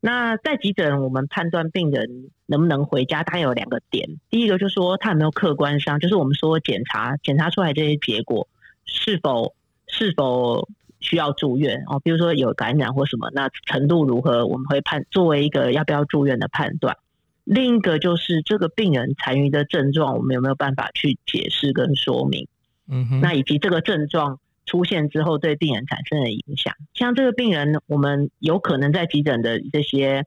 [0.00, 4.08] 那在急诊，我们判断病人能不能回家，大概有两个点。
[4.30, 8.46] 第一个就是说，他有没有客观上，就是我们说检查检查出来这些结果
[8.84, 9.54] 是否
[9.88, 10.68] 是否
[11.00, 11.98] 需要住院哦？
[11.98, 16.96] 比如说有感染或什么，那程度如何，我们会判作为一个要不要住院的判断。
[17.42, 22.46] 另一个就是这个病人残余的症状，我们有没有办法去解释跟说明？
[22.88, 24.38] 嗯哼，那以及这个症状。
[24.66, 30.26] 出现之后对病人产生的影响，像这个病人，我们有可能在急诊的这些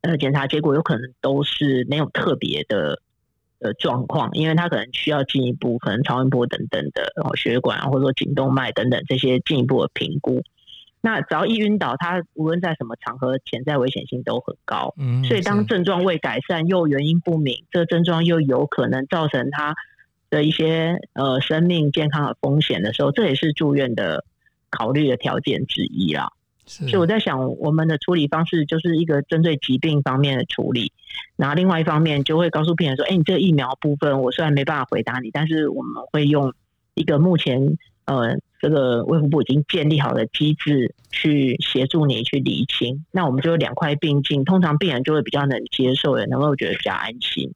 [0.00, 3.02] 呃检查结果，有可能都是没有特别的
[3.60, 10.42] 呃状况，因为他可能需要进一步可能超音波等等的哦血管或者说颈动脉等等这些进一步的评估。
[11.02, 14.94] 那只要一晕倒，他无论在什么场合，潜在危险性都很高。
[14.96, 19.74] 嗯，所以当症状未改善又原因不明，这个症状又有可能造成他。
[20.34, 24.24] 的一些呃生命健康的风险的时候，这也是住院的
[24.68, 26.32] 考虑的条件之一啦。
[26.66, 30.92] 所以我在想，我们的处理方式就是一个针对疾病方面的处理，
[31.36, 36.52] 然后另外一方面就会告诉病人说：“哎，你这个疫苗部分，我虽然没办法回答你，但是我们会用
[36.94, 43.04] 一个目前呃这个卫福部已经建立好的机制去协助你去理清。
[43.12, 47.52] 那我们就两块并进，通常病人就会比较能接受，也能够觉得比较安心。”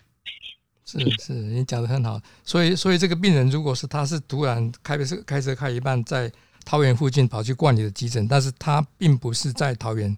[0.90, 2.18] 是是，你讲的很好。
[2.42, 6.32] 所以，所以这个病人如果是他是突然开车开车开一半，在
[6.64, 10.16] 桃园附近跑去逛你的急诊，但是他并不是在桃园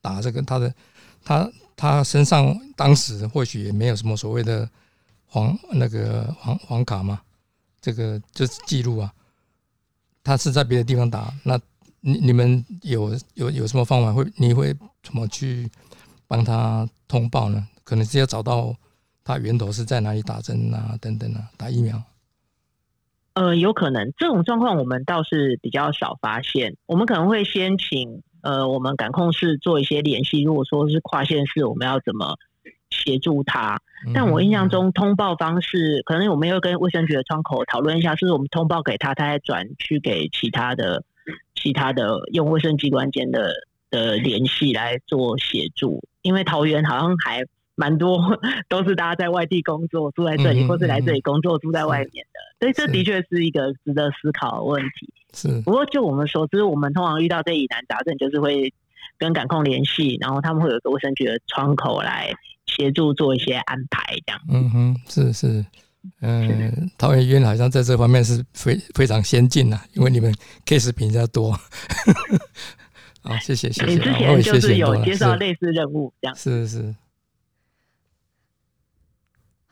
[0.00, 0.72] 打这个他的，
[1.24, 4.70] 他他身上当时或许也没有什么所谓的
[5.26, 7.20] 黄那个黄黄卡嘛，
[7.80, 9.12] 这个就是记录啊。
[10.22, 11.58] 他是在别的地方打，那
[12.02, 14.72] 你你们有有有什么方法会你会
[15.02, 15.68] 怎么去
[16.28, 17.66] 帮他通报呢？
[17.82, 18.72] 可能是要找到。
[19.24, 20.98] 它源头是在哪里打针啊？
[21.00, 22.02] 等等啊，打疫苗？
[23.32, 26.76] 呃，有可能这种状况我们倒是比较少发现。
[26.86, 30.42] 我们可能会先请呃，我们感控室做一些联系。
[30.42, 32.36] 如果说是跨县市，我们要怎么
[32.90, 33.80] 协助他？
[34.12, 41.02] 但我印象中通报方式，可能我们要跟卫生局的窗口讨论一下，是不是我们通报给他，他再转去给其他的、
[41.54, 43.52] 其他的用卫生机关间的
[43.90, 46.04] 的联系来做协助。
[46.20, 47.42] 因为桃园好像还。
[47.76, 55.12] 蛮多都是大家在外地工作住在这里，或是来这里工作住在外面的，所以这的确是一个值得思考的问题。
[55.32, 58.72] 是，不过就我们说，就是我们通常遇到这疑难杂症，就是会
[59.18, 62.32] 跟感控联系，然后他们会有一个卫生局的窗口来
[62.66, 64.40] 协助做一些安排，这样。
[64.48, 65.66] 嗯哼，是是，
[66.20, 70.32] 嗯，桃园医院好像在这方面是非非常先进的，因为你们
[70.64, 71.50] case 比较多。
[73.22, 73.86] 好，谢谢谢谢。
[73.86, 76.94] 你之前就是有接受类似任务，这样是是。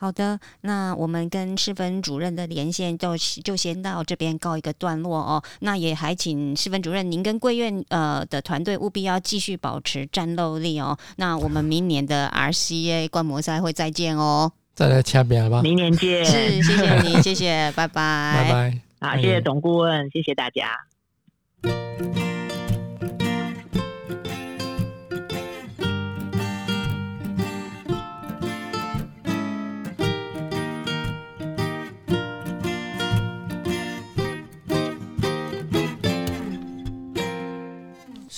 [0.02, 5.40] 好的，那我们跟世分主任的连线就就先到这边告一个段落哦。
[5.60, 10.98] 那也还请世分主任，您跟贵院呃的团队务必要继续保持战斗力哦。
[11.18, 14.50] 那我们明年的 RCA 观摩赛会再见哦。
[14.74, 15.62] 再来掐边吧。
[15.62, 16.24] 明年见。
[16.24, 19.08] 是，谢谢你，谢谢，拜拜， 拜拜。
[19.08, 20.66] 好，谢谢董顾问，谢谢大家。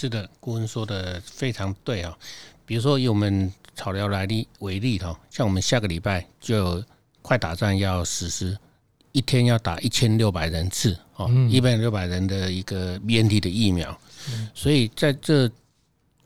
[0.05, 2.15] 是的，顾问说的非常对啊。
[2.67, 6.85] 比如说以我们草料来例为例哈，像我们下个礼拜就
[7.23, 8.55] 快打仗要实施
[9.13, 13.99] 一天要打一千六百人次哦，一百六百人的一个 BNT 的疫苗，
[14.53, 15.51] 所以在这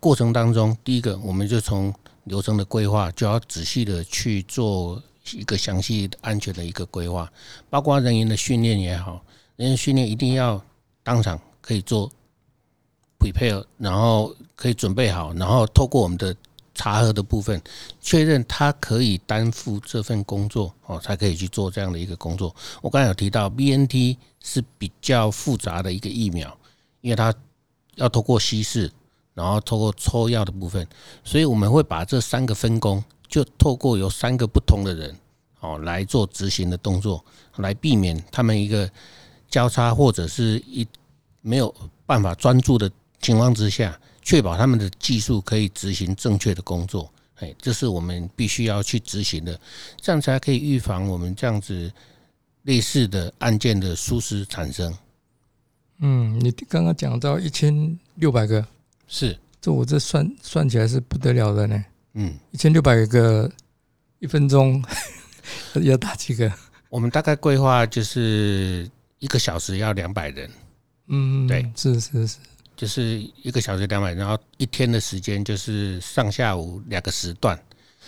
[0.00, 5.00] 过程当中，第一个我们就从流程的规划就要仔细的去做
[5.30, 7.32] 一个详细安全的一个规划，
[7.70, 9.24] 包括人员的训练也好，
[9.54, 10.60] 人员训练一定要
[11.04, 12.10] 当场可以做
[13.18, 16.34] prepare，然后可以准备好，然后透过我们的。
[16.74, 17.60] 查核的部分，
[18.00, 22.54] 确认他可以担负这份工作哦，才可以去做这样的一个工作。
[22.80, 26.56] 我刚才有提到，B N T 是比较复杂的一个疫苗，
[27.00, 27.34] 因为它
[27.96, 28.88] 要透过稀释，
[29.34, 30.86] 然后透过抽药的部分，
[31.24, 35.16] 所以我们会把这三个分工，就透过有三个不同的人
[35.58, 37.24] 哦来做执行的动作，
[37.56, 38.88] 来避免他们一个
[39.50, 40.86] 交叉或者是一
[41.40, 41.74] 没有
[42.06, 42.88] 办法专注的
[43.20, 43.98] 情况之下。
[44.20, 49.58] 确保他们的技术可以执行正确的工作，哎，这是我们必须要去执行的，
[50.02, 51.90] 这样才可以预防我们这样子
[52.64, 54.94] 类似的案件的疏失产生。
[56.00, 58.62] 嗯，你刚刚讲到一千六百个，
[59.06, 61.84] 是，这我这算算起来是不得了的呢。
[62.12, 63.50] 嗯，一千六百个，
[64.18, 64.84] 一分钟
[65.80, 66.52] 要打几个？
[66.90, 68.86] 我们大概规划就是
[69.20, 70.50] 一个小时要两百人。
[71.06, 72.36] 嗯，对，是是是。
[72.78, 77.60] 就是一个小时两百，然后一天的时间就是上下午两个时段，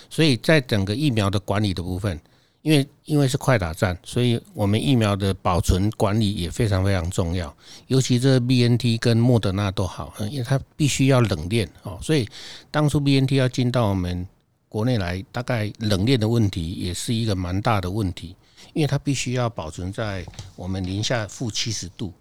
[0.08, 2.20] 所以在整个疫苗的管理的部分，
[2.62, 7.52] 因为因为是快打战，所以我们疫苗的保存管理也非常非常重要。
[7.88, 12.28] 尤其这 B N T 跟莫德纳都好，因为它必须要冷链哦，所以
[12.70, 14.24] 当初 B N T 要进到我们
[14.68, 18.36] 国内来，大概冷链的问题也是一个蛮大的问题，
[18.72, 22.12] 因为它必须要保存在我们零下负七十度。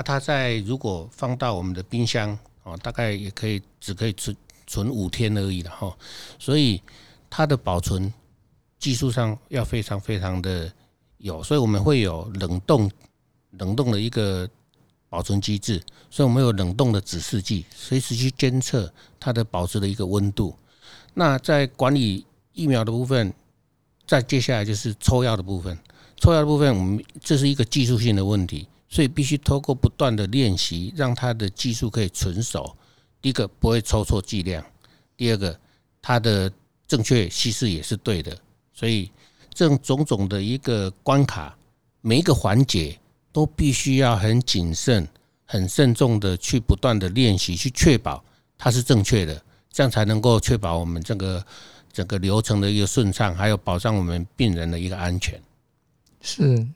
[0.00, 4.34] 啊，它在如果放到我们的冰箱哦，大概也可以只可以存
[4.66, 5.94] 存五天而已了哈，
[6.38, 6.82] 所以
[7.28, 8.10] 它的保存
[8.78, 10.72] 技术上要非常非常的
[11.18, 12.90] 有，所以我们会有冷冻
[13.58, 14.48] 冷冻的一个
[15.10, 15.78] 保存机制，
[16.08, 20.56] 所以我们有冷冻的指示剂，随时去监测它的保持的一个温度。
[21.12, 22.24] 那在管理
[22.54, 23.34] 疫苗的部分，
[24.06, 25.76] 再接下来就是抽药的部分，
[26.16, 28.66] 抽药的部分我们这是一个技术性的问题。
[28.90, 32.76] 所以必须透过不断的练习，让他的技术可以纯熟。
[33.22, 34.64] 第一个不会抽错剂量，
[35.16, 35.58] 第二个
[36.02, 36.52] 他的
[36.88, 38.36] 正确稀释也是对的。
[38.74, 39.10] 所以
[39.54, 41.56] 这种种种的一个关卡，
[42.00, 42.98] 每一个环节
[43.32, 45.06] 都必须要很谨慎、
[45.44, 48.24] 很慎重的去不断的练习，去确保
[48.58, 51.44] 它是正确的，这样才能够确保我们这个
[51.92, 55.40] 整个流程的一个顺畅，还有保障我们病人的一个安全。
[56.22, 56.66] 是。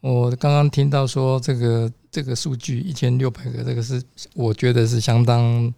[0.00, 4.02] 我刚刚听到说这个这个数据一千六百个，这个是
[4.34, 5.72] 我觉得是相当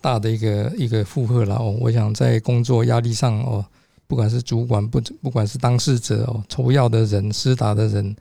[0.00, 1.76] 大的一个一个负荷了哦。
[1.80, 3.64] 我想在工作压力上哦，
[4.06, 8.14] 不管是主管不不管是当事者哦，抽药的人、施打的人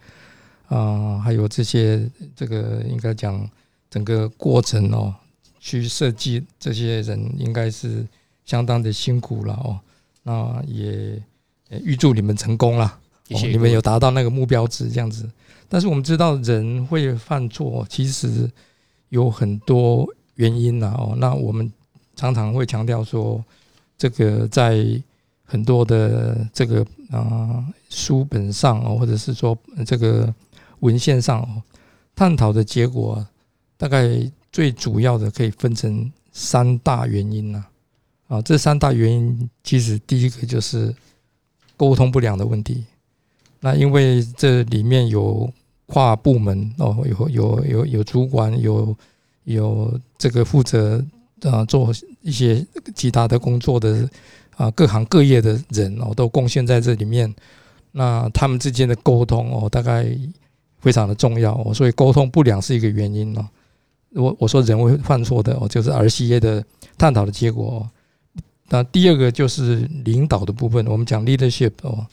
[0.69, 3.47] 啊，还有这些这个应该讲
[3.91, 5.13] 整个过程哦，
[5.59, 8.03] 去设计这些人应该是
[8.43, 9.79] 相当的辛苦了哦。
[10.23, 11.21] 那也
[11.83, 15.29] 预祝你们成功了，你们有达到那个目标值这样子。
[15.73, 18.47] 但是我们知道人会犯错，其实
[19.09, 21.15] 有很多原因呐哦。
[21.17, 21.73] 那我们
[22.15, 23.43] 常常会强调说，
[23.97, 24.85] 这个在
[25.43, 30.31] 很多的这个啊书本上哦，或者是说这个
[30.81, 31.63] 文献上哦，
[32.15, 33.25] 探讨的结果，
[33.75, 34.07] 大概
[34.51, 37.65] 最主要的可以分成三大原因呐
[38.27, 38.39] 啊。
[38.43, 40.93] 这三大原因，其实第一个就是
[41.75, 42.85] 沟通不良的问题。
[43.59, 45.51] 那因为这里面有
[45.85, 48.95] 跨部门哦，有有有有主管，有
[49.43, 51.03] 有这个负责
[51.43, 52.65] 啊做一些
[52.95, 54.09] 其他的工作的
[54.55, 57.33] 啊各行各业的人哦，都贡献在这里面。
[57.91, 60.05] 那他们之间的沟通哦，大概
[60.79, 63.47] 非常的重要哦，所以沟通不良是一个原因哦。
[64.13, 66.63] 我我说人会犯错的哦，就是 RCA 的
[66.97, 67.79] 探讨的结果。
[67.79, 67.89] 哦
[68.69, 72.03] 那第二个就是领导的部分，我们讲 leadership 哦。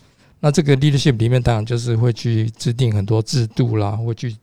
[0.43, 4.35] 那这个 leadership 里面当然就是会去制定很多制度啦，会去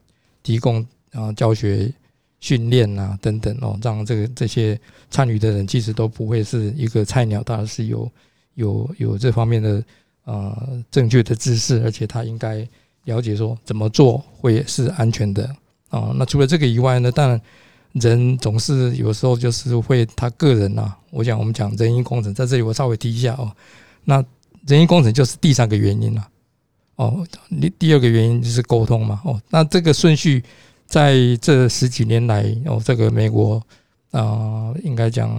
[0.43, 1.91] 提供啊教学
[2.39, 4.80] 训练啊等等哦，让这个这些
[5.10, 8.12] 参与的人其实都不会是一个菜鸟，当然是有
[8.54, 9.84] 有有这方面的
[10.24, 10.56] 啊
[10.91, 12.68] 正确的知识，而且他应该
[13.06, 15.50] 了解说怎么做会是安全的
[15.89, 16.14] 啊。
[16.16, 17.41] 那除了这个以外呢，当然
[17.93, 23.52] 人总是有时候就是会他个人呐，我想我们讲人因工程，在这里我稍微提一下哦，
[24.04, 24.24] 那。
[24.68, 26.28] 人因工程就是第三个原因了，
[26.97, 27.26] 哦，
[27.61, 30.43] 第第二个原因就是沟通嘛，哦，那这个顺序
[30.86, 33.61] 在这十几年来，哦，这个美国
[34.11, 35.30] 啊，应该讲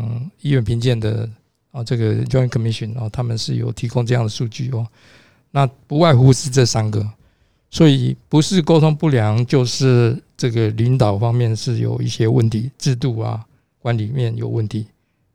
[0.41, 1.29] 医院评鉴的
[1.71, 4.87] 啊，这个 Joint Commission 哦，他们是有提供这样的数据哦，
[5.51, 7.07] 那不外乎是这三个，
[7.71, 13.45] 所以不是沟通不良，就是这个领导方面是有一些问题，制度啊
[13.79, 14.87] 管理面有问题，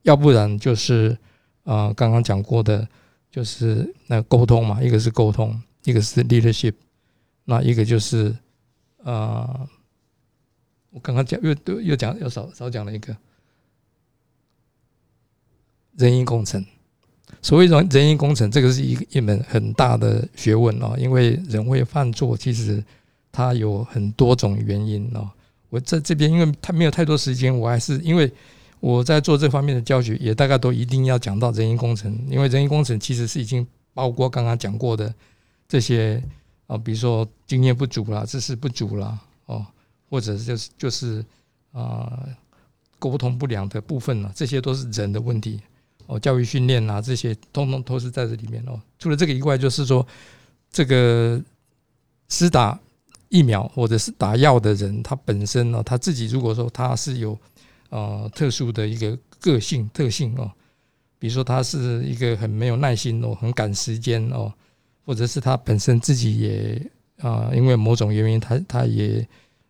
[0.01, 1.17] 要不然就是
[1.63, 2.87] 啊刚刚讲过的，
[3.33, 6.75] 就是那沟通嘛，一个是沟通，一个是 leadership，
[7.45, 8.37] 那一个就是
[9.03, 9.67] 啊。
[10.91, 13.17] 我刚刚讲又又讲又少少讲了一个
[15.97, 16.63] 人因工程。
[17.41, 20.95] 所谓人人因工程，这个是一一门很大的学问哦。
[20.99, 22.83] 因为人会犯错，其实
[23.31, 25.27] 它有很多种原因哦。
[25.69, 28.31] 我在这边，因为它没有太多时间，我还是因为
[28.83, 32.13] 我在做这方面的教学，也大概都一定要讲到人因工程。
[32.29, 35.13] 因为人因工程其实是已经包括刚刚讲过的
[35.69, 36.21] 这些
[36.67, 39.65] 啊，比如说经验不足啦、知识不足啦，哦。
[40.09, 41.23] 或者就是就是
[41.71, 42.27] 啊，
[42.99, 45.61] 沟通不良的部分呢，这些都是人的问题
[46.05, 46.19] 哦。
[46.19, 48.77] 教育训练啊，这些通通都是在这里面哦。
[48.99, 50.05] 除了这个以外，就是说
[50.69, 51.41] 这个
[52.27, 52.77] 施打
[53.29, 57.39] 疫苗或者是打药的人，他本身呢，他自己如果说他是有
[57.93, 60.51] 呃特殊的一个个性特性哦，
[61.19, 64.51] 比如说他是一个很没有耐心哦，很赶时间哦，
[65.05, 69.25] 或者是他本身自己也啊，因为某种原因，他他也。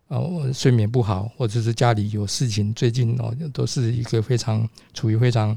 [0.06, 0.20] 啊，
[0.52, 5.56] 睡眠不好，或者是家里有事情，最近哦，都是一个非常处于非常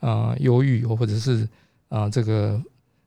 [0.00, 1.48] 啊忧郁，或者是
[1.88, 2.62] 啊这个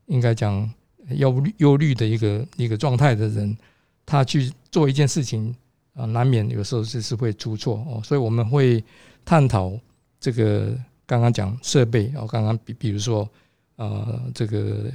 [0.08, 0.70] 应该讲
[1.12, 3.56] 忧忧虑的一个一个状态的人，
[4.04, 5.56] 他去做一件事情
[6.00, 8.84] 啊，难免有时候就是会出错哦，所以我们会
[9.26, 9.72] 探讨
[10.20, 13.30] 这个刚刚讲设备哦，刚刚比比如说
[13.76, 14.92] 啊，这个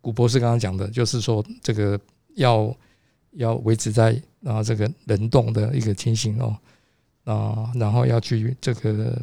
[0.00, 2.00] 古博士刚刚讲的，就是说这个
[2.36, 2.74] 要。
[3.32, 6.56] 要维持在啊这个冷冻的一个情形哦
[7.24, 9.20] 啊，然后要去这个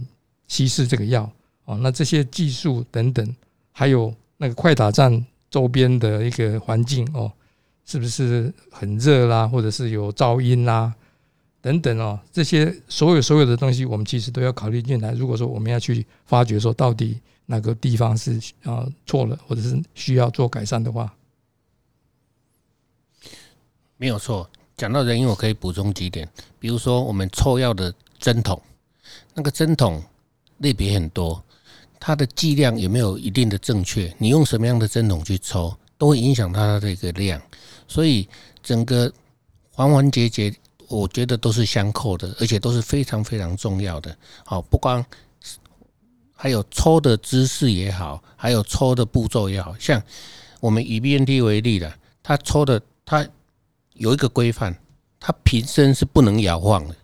[0.48, 1.30] 稀释这个药
[1.66, 3.36] 啊，那这些技术等等，
[3.72, 7.30] 还有那个快打站周边的一个环境哦，
[7.84, 10.94] 是不是很热啦，或者是有噪音啦
[11.66, 15.14] 等等哦，这些所有所有的东西，我们其实都要考虑进来。
[15.14, 21.12] 如果说我们要去发掘说到底哪个地方是啊错了，或者是需要做改善的话。
[23.98, 24.48] 没有错，
[24.78, 28.62] 讲到人因，我可以补充几点，比如说我们抽药的针筒，
[29.34, 30.00] 那个针筒
[30.60, 31.44] 类别很多，
[32.00, 34.14] 它的剂量有没有一定的正确？
[34.20, 37.42] 你用什么样的针筒去抽，都会影响它的一个量，
[37.88, 38.30] 所以
[38.62, 39.12] 整个
[39.72, 40.54] 环环节节，
[40.88, 44.16] 我觉得都是相扣的，而且都是非常非常重要的。
[44.46, 45.06] 好，不光
[46.34, 50.02] 还有抽的姿势也好，还有抽的步骤也好，像
[50.60, 53.28] 我们以 BNT 为例的，它抽的它。
[53.98, 54.76] 有一个规范，
[55.22, 56.96] 它瓶身是不能摇晃的，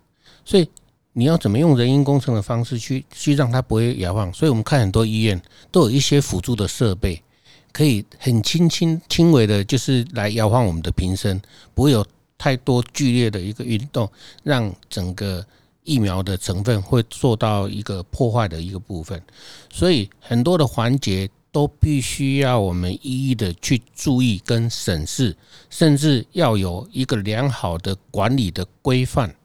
[0.43, 0.69] 所以
[1.13, 4.33] 你要怎么用人因工程的方式去去让它不会摇晃？
[4.33, 7.23] 所以我们看很多医院都有一些辅助的设备，
[7.71, 11.41] 可以很轻轻轻微的，就是来摇晃我们的瓶身，
[11.73, 12.05] 不会有
[12.41, 14.09] 太多剧烈的一个运动，
[14.43, 15.45] 让整个
[15.83, 19.21] 疫苗的成分会做到一个破坏的一个部分。
[19.71, 21.29] 所以很多的环节。
[21.53, 25.35] 都必须要我们一一的去注意跟审视，
[25.69, 29.35] 甚至要有一个良好的管理的规范，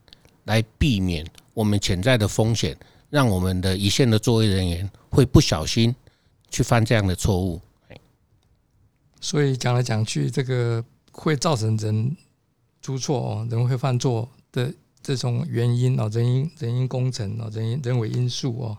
[0.44, 2.76] 来避免我们潜在的风险，
[3.10, 5.92] 让我们的一线的作业人员会不小心
[6.48, 7.60] 去犯这样的错误。
[9.20, 12.16] 所以讲来讲去，这个会造成人
[12.86, 14.72] 出错哦，人会犯错的
[15.02, 18.78] 这种原因哦，人因人因工程哦，人因人为因素哦，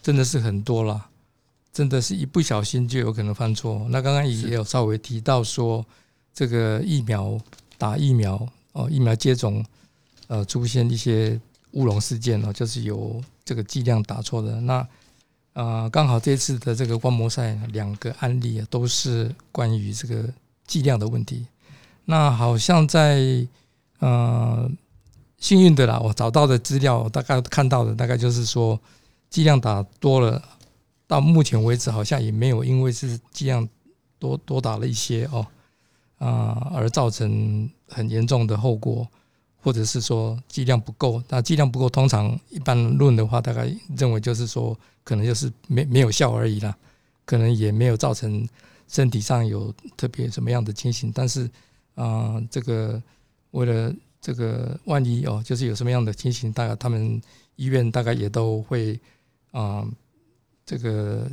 [0.00, 1.10] 真的是很多了。
[1.72, 3.84] 真的是一不小心就有可能犯错。
[3.90, 5.84] 那刚刚也有稍微提到说，
[6.32, 7.36] 这个疫苗
[7.76, 9.64] 打疫苗哦，疫苗接种
[10.28, 11.40] 呃出现一些
[11.72, 14.60] 乌龙事件哦，就是有这个剂量打错的。
[14.60, 14.86] 那
[15.54, 20.32] 啊，刚好这次的这个观摩赛两个案例啊，都是关于这个
[20.68, 21.44] 剂量的问题。
[22.04, 23.46] 那好像在
[23.98, 24.70] 呃
[25.38, 28.78] 幸运的啦，我找到的资料大概看到的大概就是说
[29.30, 30.42] 剂量打多了。
[31.06, 33.68] 到目前为止，好像也没有因为是剂量
[34.18, 35.46] 多多打了一些哦
[36.16, 39.06] 啊，而造成很严重的后果，
[39.62, 41.22] 或者是说剂量不够。
[41.28, 44.74] 那剂量不够，通常一般论的话，大概认为就是说，
[45.04, 46.74] 可能就是没没有效而已啦，
[47.26, 48.48] 可能也没有造成
[48.88, 51.12] 身体上有特别什么样的情形。
[51.14, 51.48] 但是
[51.94, 53.02] 啊，这个
[53.50, 57.20] 为了这个万一哦，就是有什么样的情形，大概他们
[57.56, 58.98] 医院大概也都会
[59.50, 59.86] 啊。
[60.66, 61.30] 这个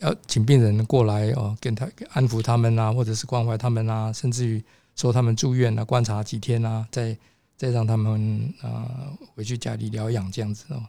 [0.00, 4.62] 要请病人过来哦，跟他安抚他们啊，或者是关怀他们啊，甚至于
[4.94, 7.16] 说他们住院啊，观察几天啊，再
[7.56, 10.82] 再让他们啊回去家里疗养这样子哦。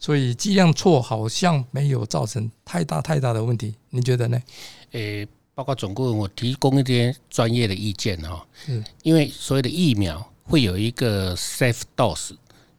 [0.00, 4.42] 所以剂量错好像没有造成太大太大的问题，你觉得呢？
[4.90, 5.28] 诶，
[5.60, 8.46] 包括总顾问，我提供一些专业的意见哈。
[8.66, 12.30] 嗯，因为所谓的疫苗会有一个 safe dose，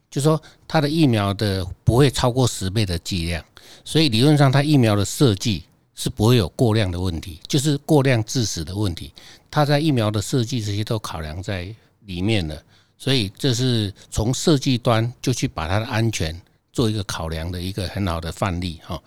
[0.10, 3.46] 就说它的疫苗的不会超过十倍的剂量，
[3.86, 5.64] 所以理论上它疫苗的设计
[5.94, 9.14] 是不会有过量的问题，就是过量致死的问题。
[9.52, 11.72] 它在疫苗的设计这些都考量在
[12.08, 12.60] 里面了，
[12.98, 16.36] 所以这是从设计端就去把它的安全
[16.74, 19.00] 做一个考量的一个很好的范例哈。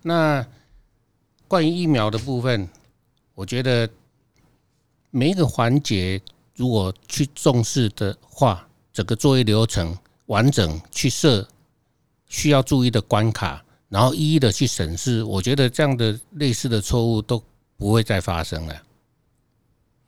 [0.00, 0.42] 那
[1.46, 2.66] 关于疫苗的部分，
[3.34, 3.88] 我觉得
[5.10, 6.20] 每一个环节
[6.54, 11.46] 如果去重视的话，整个作业流程完整去设
[12.26, 17.42] 需要注意的关卡，然后一一的去审视，我觉得这样的类似的错误都
[17.76, 18.82] 不会再发生了。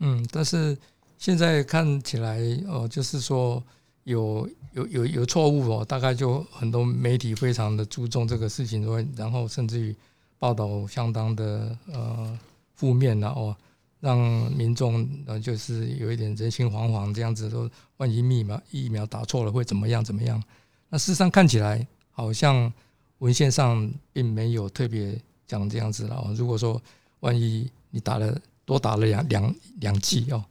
[0.00, 0.76] 嗯，但是
[1.16, 3.62] 现在看起来，哦，就是说
[4.04, 9.94] 有有有有错误哦，大概就很多媒体非常的注重这个事情，说然后甚至于
[10.38, 12.38] 报道相当的呃
[12.74, 13.56] 负面了哦，
[14.00, 14.18] 让
[14.52, 20.42] 民众呃就是有一点人心惶惶这样子，说万一疫苗疫苗打错了会怎么样怎么样？
[20.88, 22.72] 那事实上看起来好像
[23.18, 26.34] 文献上并没有特别讲这样子了哦。
[26.36, 26.80] 如果说
[27.20, 28.36] 万一你打了。
[28.64, 30.42] 多打了两两两剂哦，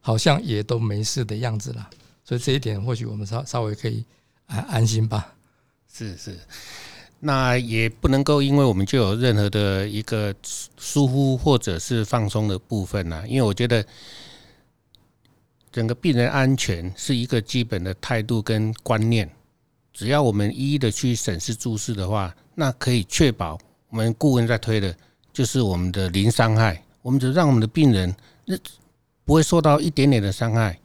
[0.00, 1.90] 好像也都没事的样子了，
[2.24, 4.04] 所以这一点或许我们稍稍微可以
[4.46, 5.32] 安安心吧。
[5.88, 6.36] 是是，
[7.24, 10.34] 那也不能够因为我们就有任何的一个
[10.76, 13.22] 疏忽或者是放松的部分呢？
[13.28, 13.84] 因为我觉得
[15.70, 19.30] 整个病人安全是一个基本的态度跟观念，
[19.92, 23.56] 只要我们一一的去审视注视的话，那可以确保
[23.88, 24.92] 我们顾问在推的
[25.32, 26.82] 就是我们的零伤害。
[27.02, 28.14] 我们就让我们的病人
[29.24, 30.76] 不会受到一点点的伤害，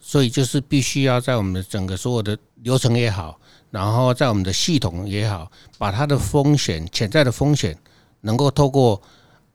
[0.00, 3.38] 所以就是必须要在我们的整个所有的流程也好，
[3.74, 7.76] 然后在我们的系统也好，把它的风险、潜在的风险，
[8.20, 9.02] 能够透过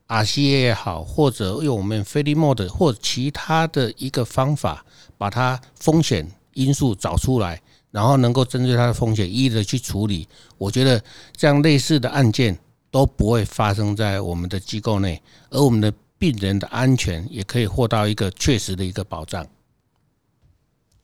[0.08, 4.84] RCA 也好，或者用我们 f e d i m o d 或其他的一个方法，
[5.16, 7.60] 把它风险因素找出来，
[7.90, 10.28] 然后能够针对它的风险一一的去处理。
[10.58, 11.02] 我觉得
[11.34, 12.58] 这样类似的案件。
[12.92, 19.46] 都不会发生在我们的机构内，而我们的病人的安全也可以获到一个确实的一个保障。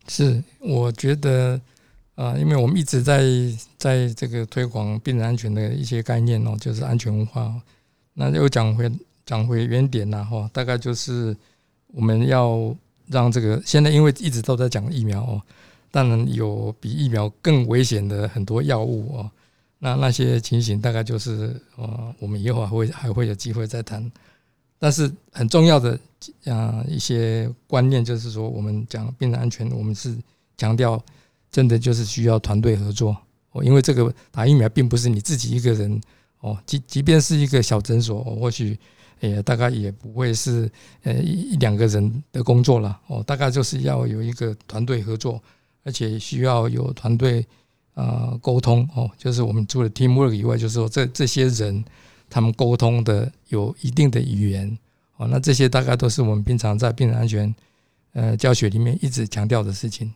[0.08, 1.60] 是，我觉得
[2.16, 3.22] 啊，因为我们一直在
[3.78, 7.54] 在这个推广病人安全的一些概念哦，就是安全文化。
[8.14, 8.90] 那又讲回
[9.24, 11.36] 讲回原点呐，哈，大概就是
[11.88, 12.74] 我们要
[13.06, 15.42] 让这个现在因为一直都在讲疫苗哦，
[15.90, 19.30] 当然有比疫苗更危险的很多药物哦。
[19.78, 24.10] 那那些情形大概就是呃，我们以后还会还会有机会再谈。
[24.78, 25.98] 但是很重要的
[26.46, 30.16] 啊一些观念就是说，我们讲病人安全，我们是
[30.56, 31.02] 强调
[31.56, 33.16] 真的就是需要团队合作
[33.52, 35.98] 哦，因为这个打疫苗并不是你自己一个人
[36.40, 38.78] 哦，即即便是一个小诊所，或许
[39.20, 40.70] 也大概也不会是
[41.04, 45.42] 呃一两个人的工作了哦，大概就是要有一个团队合作，
[45.82, 47.42] 而且需要有团队。
[47.98, 51.82] 呃，沟通哦，就是我们除了 teamwork 以外，就是说这这些人
[52.28, 54.78] 他们沟通的有一定的语言
[55.16, 57.54] 哦，那这些大概都是我们平常在病人安全
[58.12, 60.12] 呃教学里面一直强调的事情。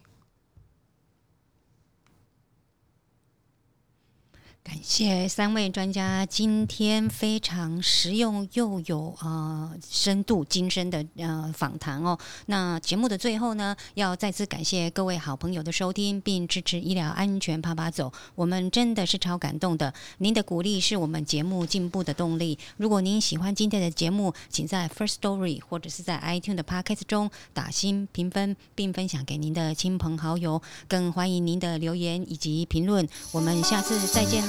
[4.63, 12.17] 感谢三位专家今天非常实用又有啊深度精深的呃访谈哦。
[12.47, 18.13] 那节目的最后呢，要再次感谢各位好朋友的收听，并支持医疗安全啪啪走。
[18.35, 22.59] 我们真的是超感动的，您的鼓励是我们节目进步的动力。
[22.77, 30.61] 如果您喜欢今天的节目，请在 First Story 或者是在 iTunes 的 Podcast 中打新评分，并分享给您的亲朋好友。
[30.87, 33.09] 更欢迎您的留言以及评论。
[33.33, 34.47] 我们下次再见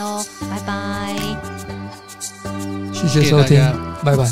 [0.50, 1.16] 拜拜。
[2.94, 3.60] 谢谢收听
[4.04, 4.26] 拜拜。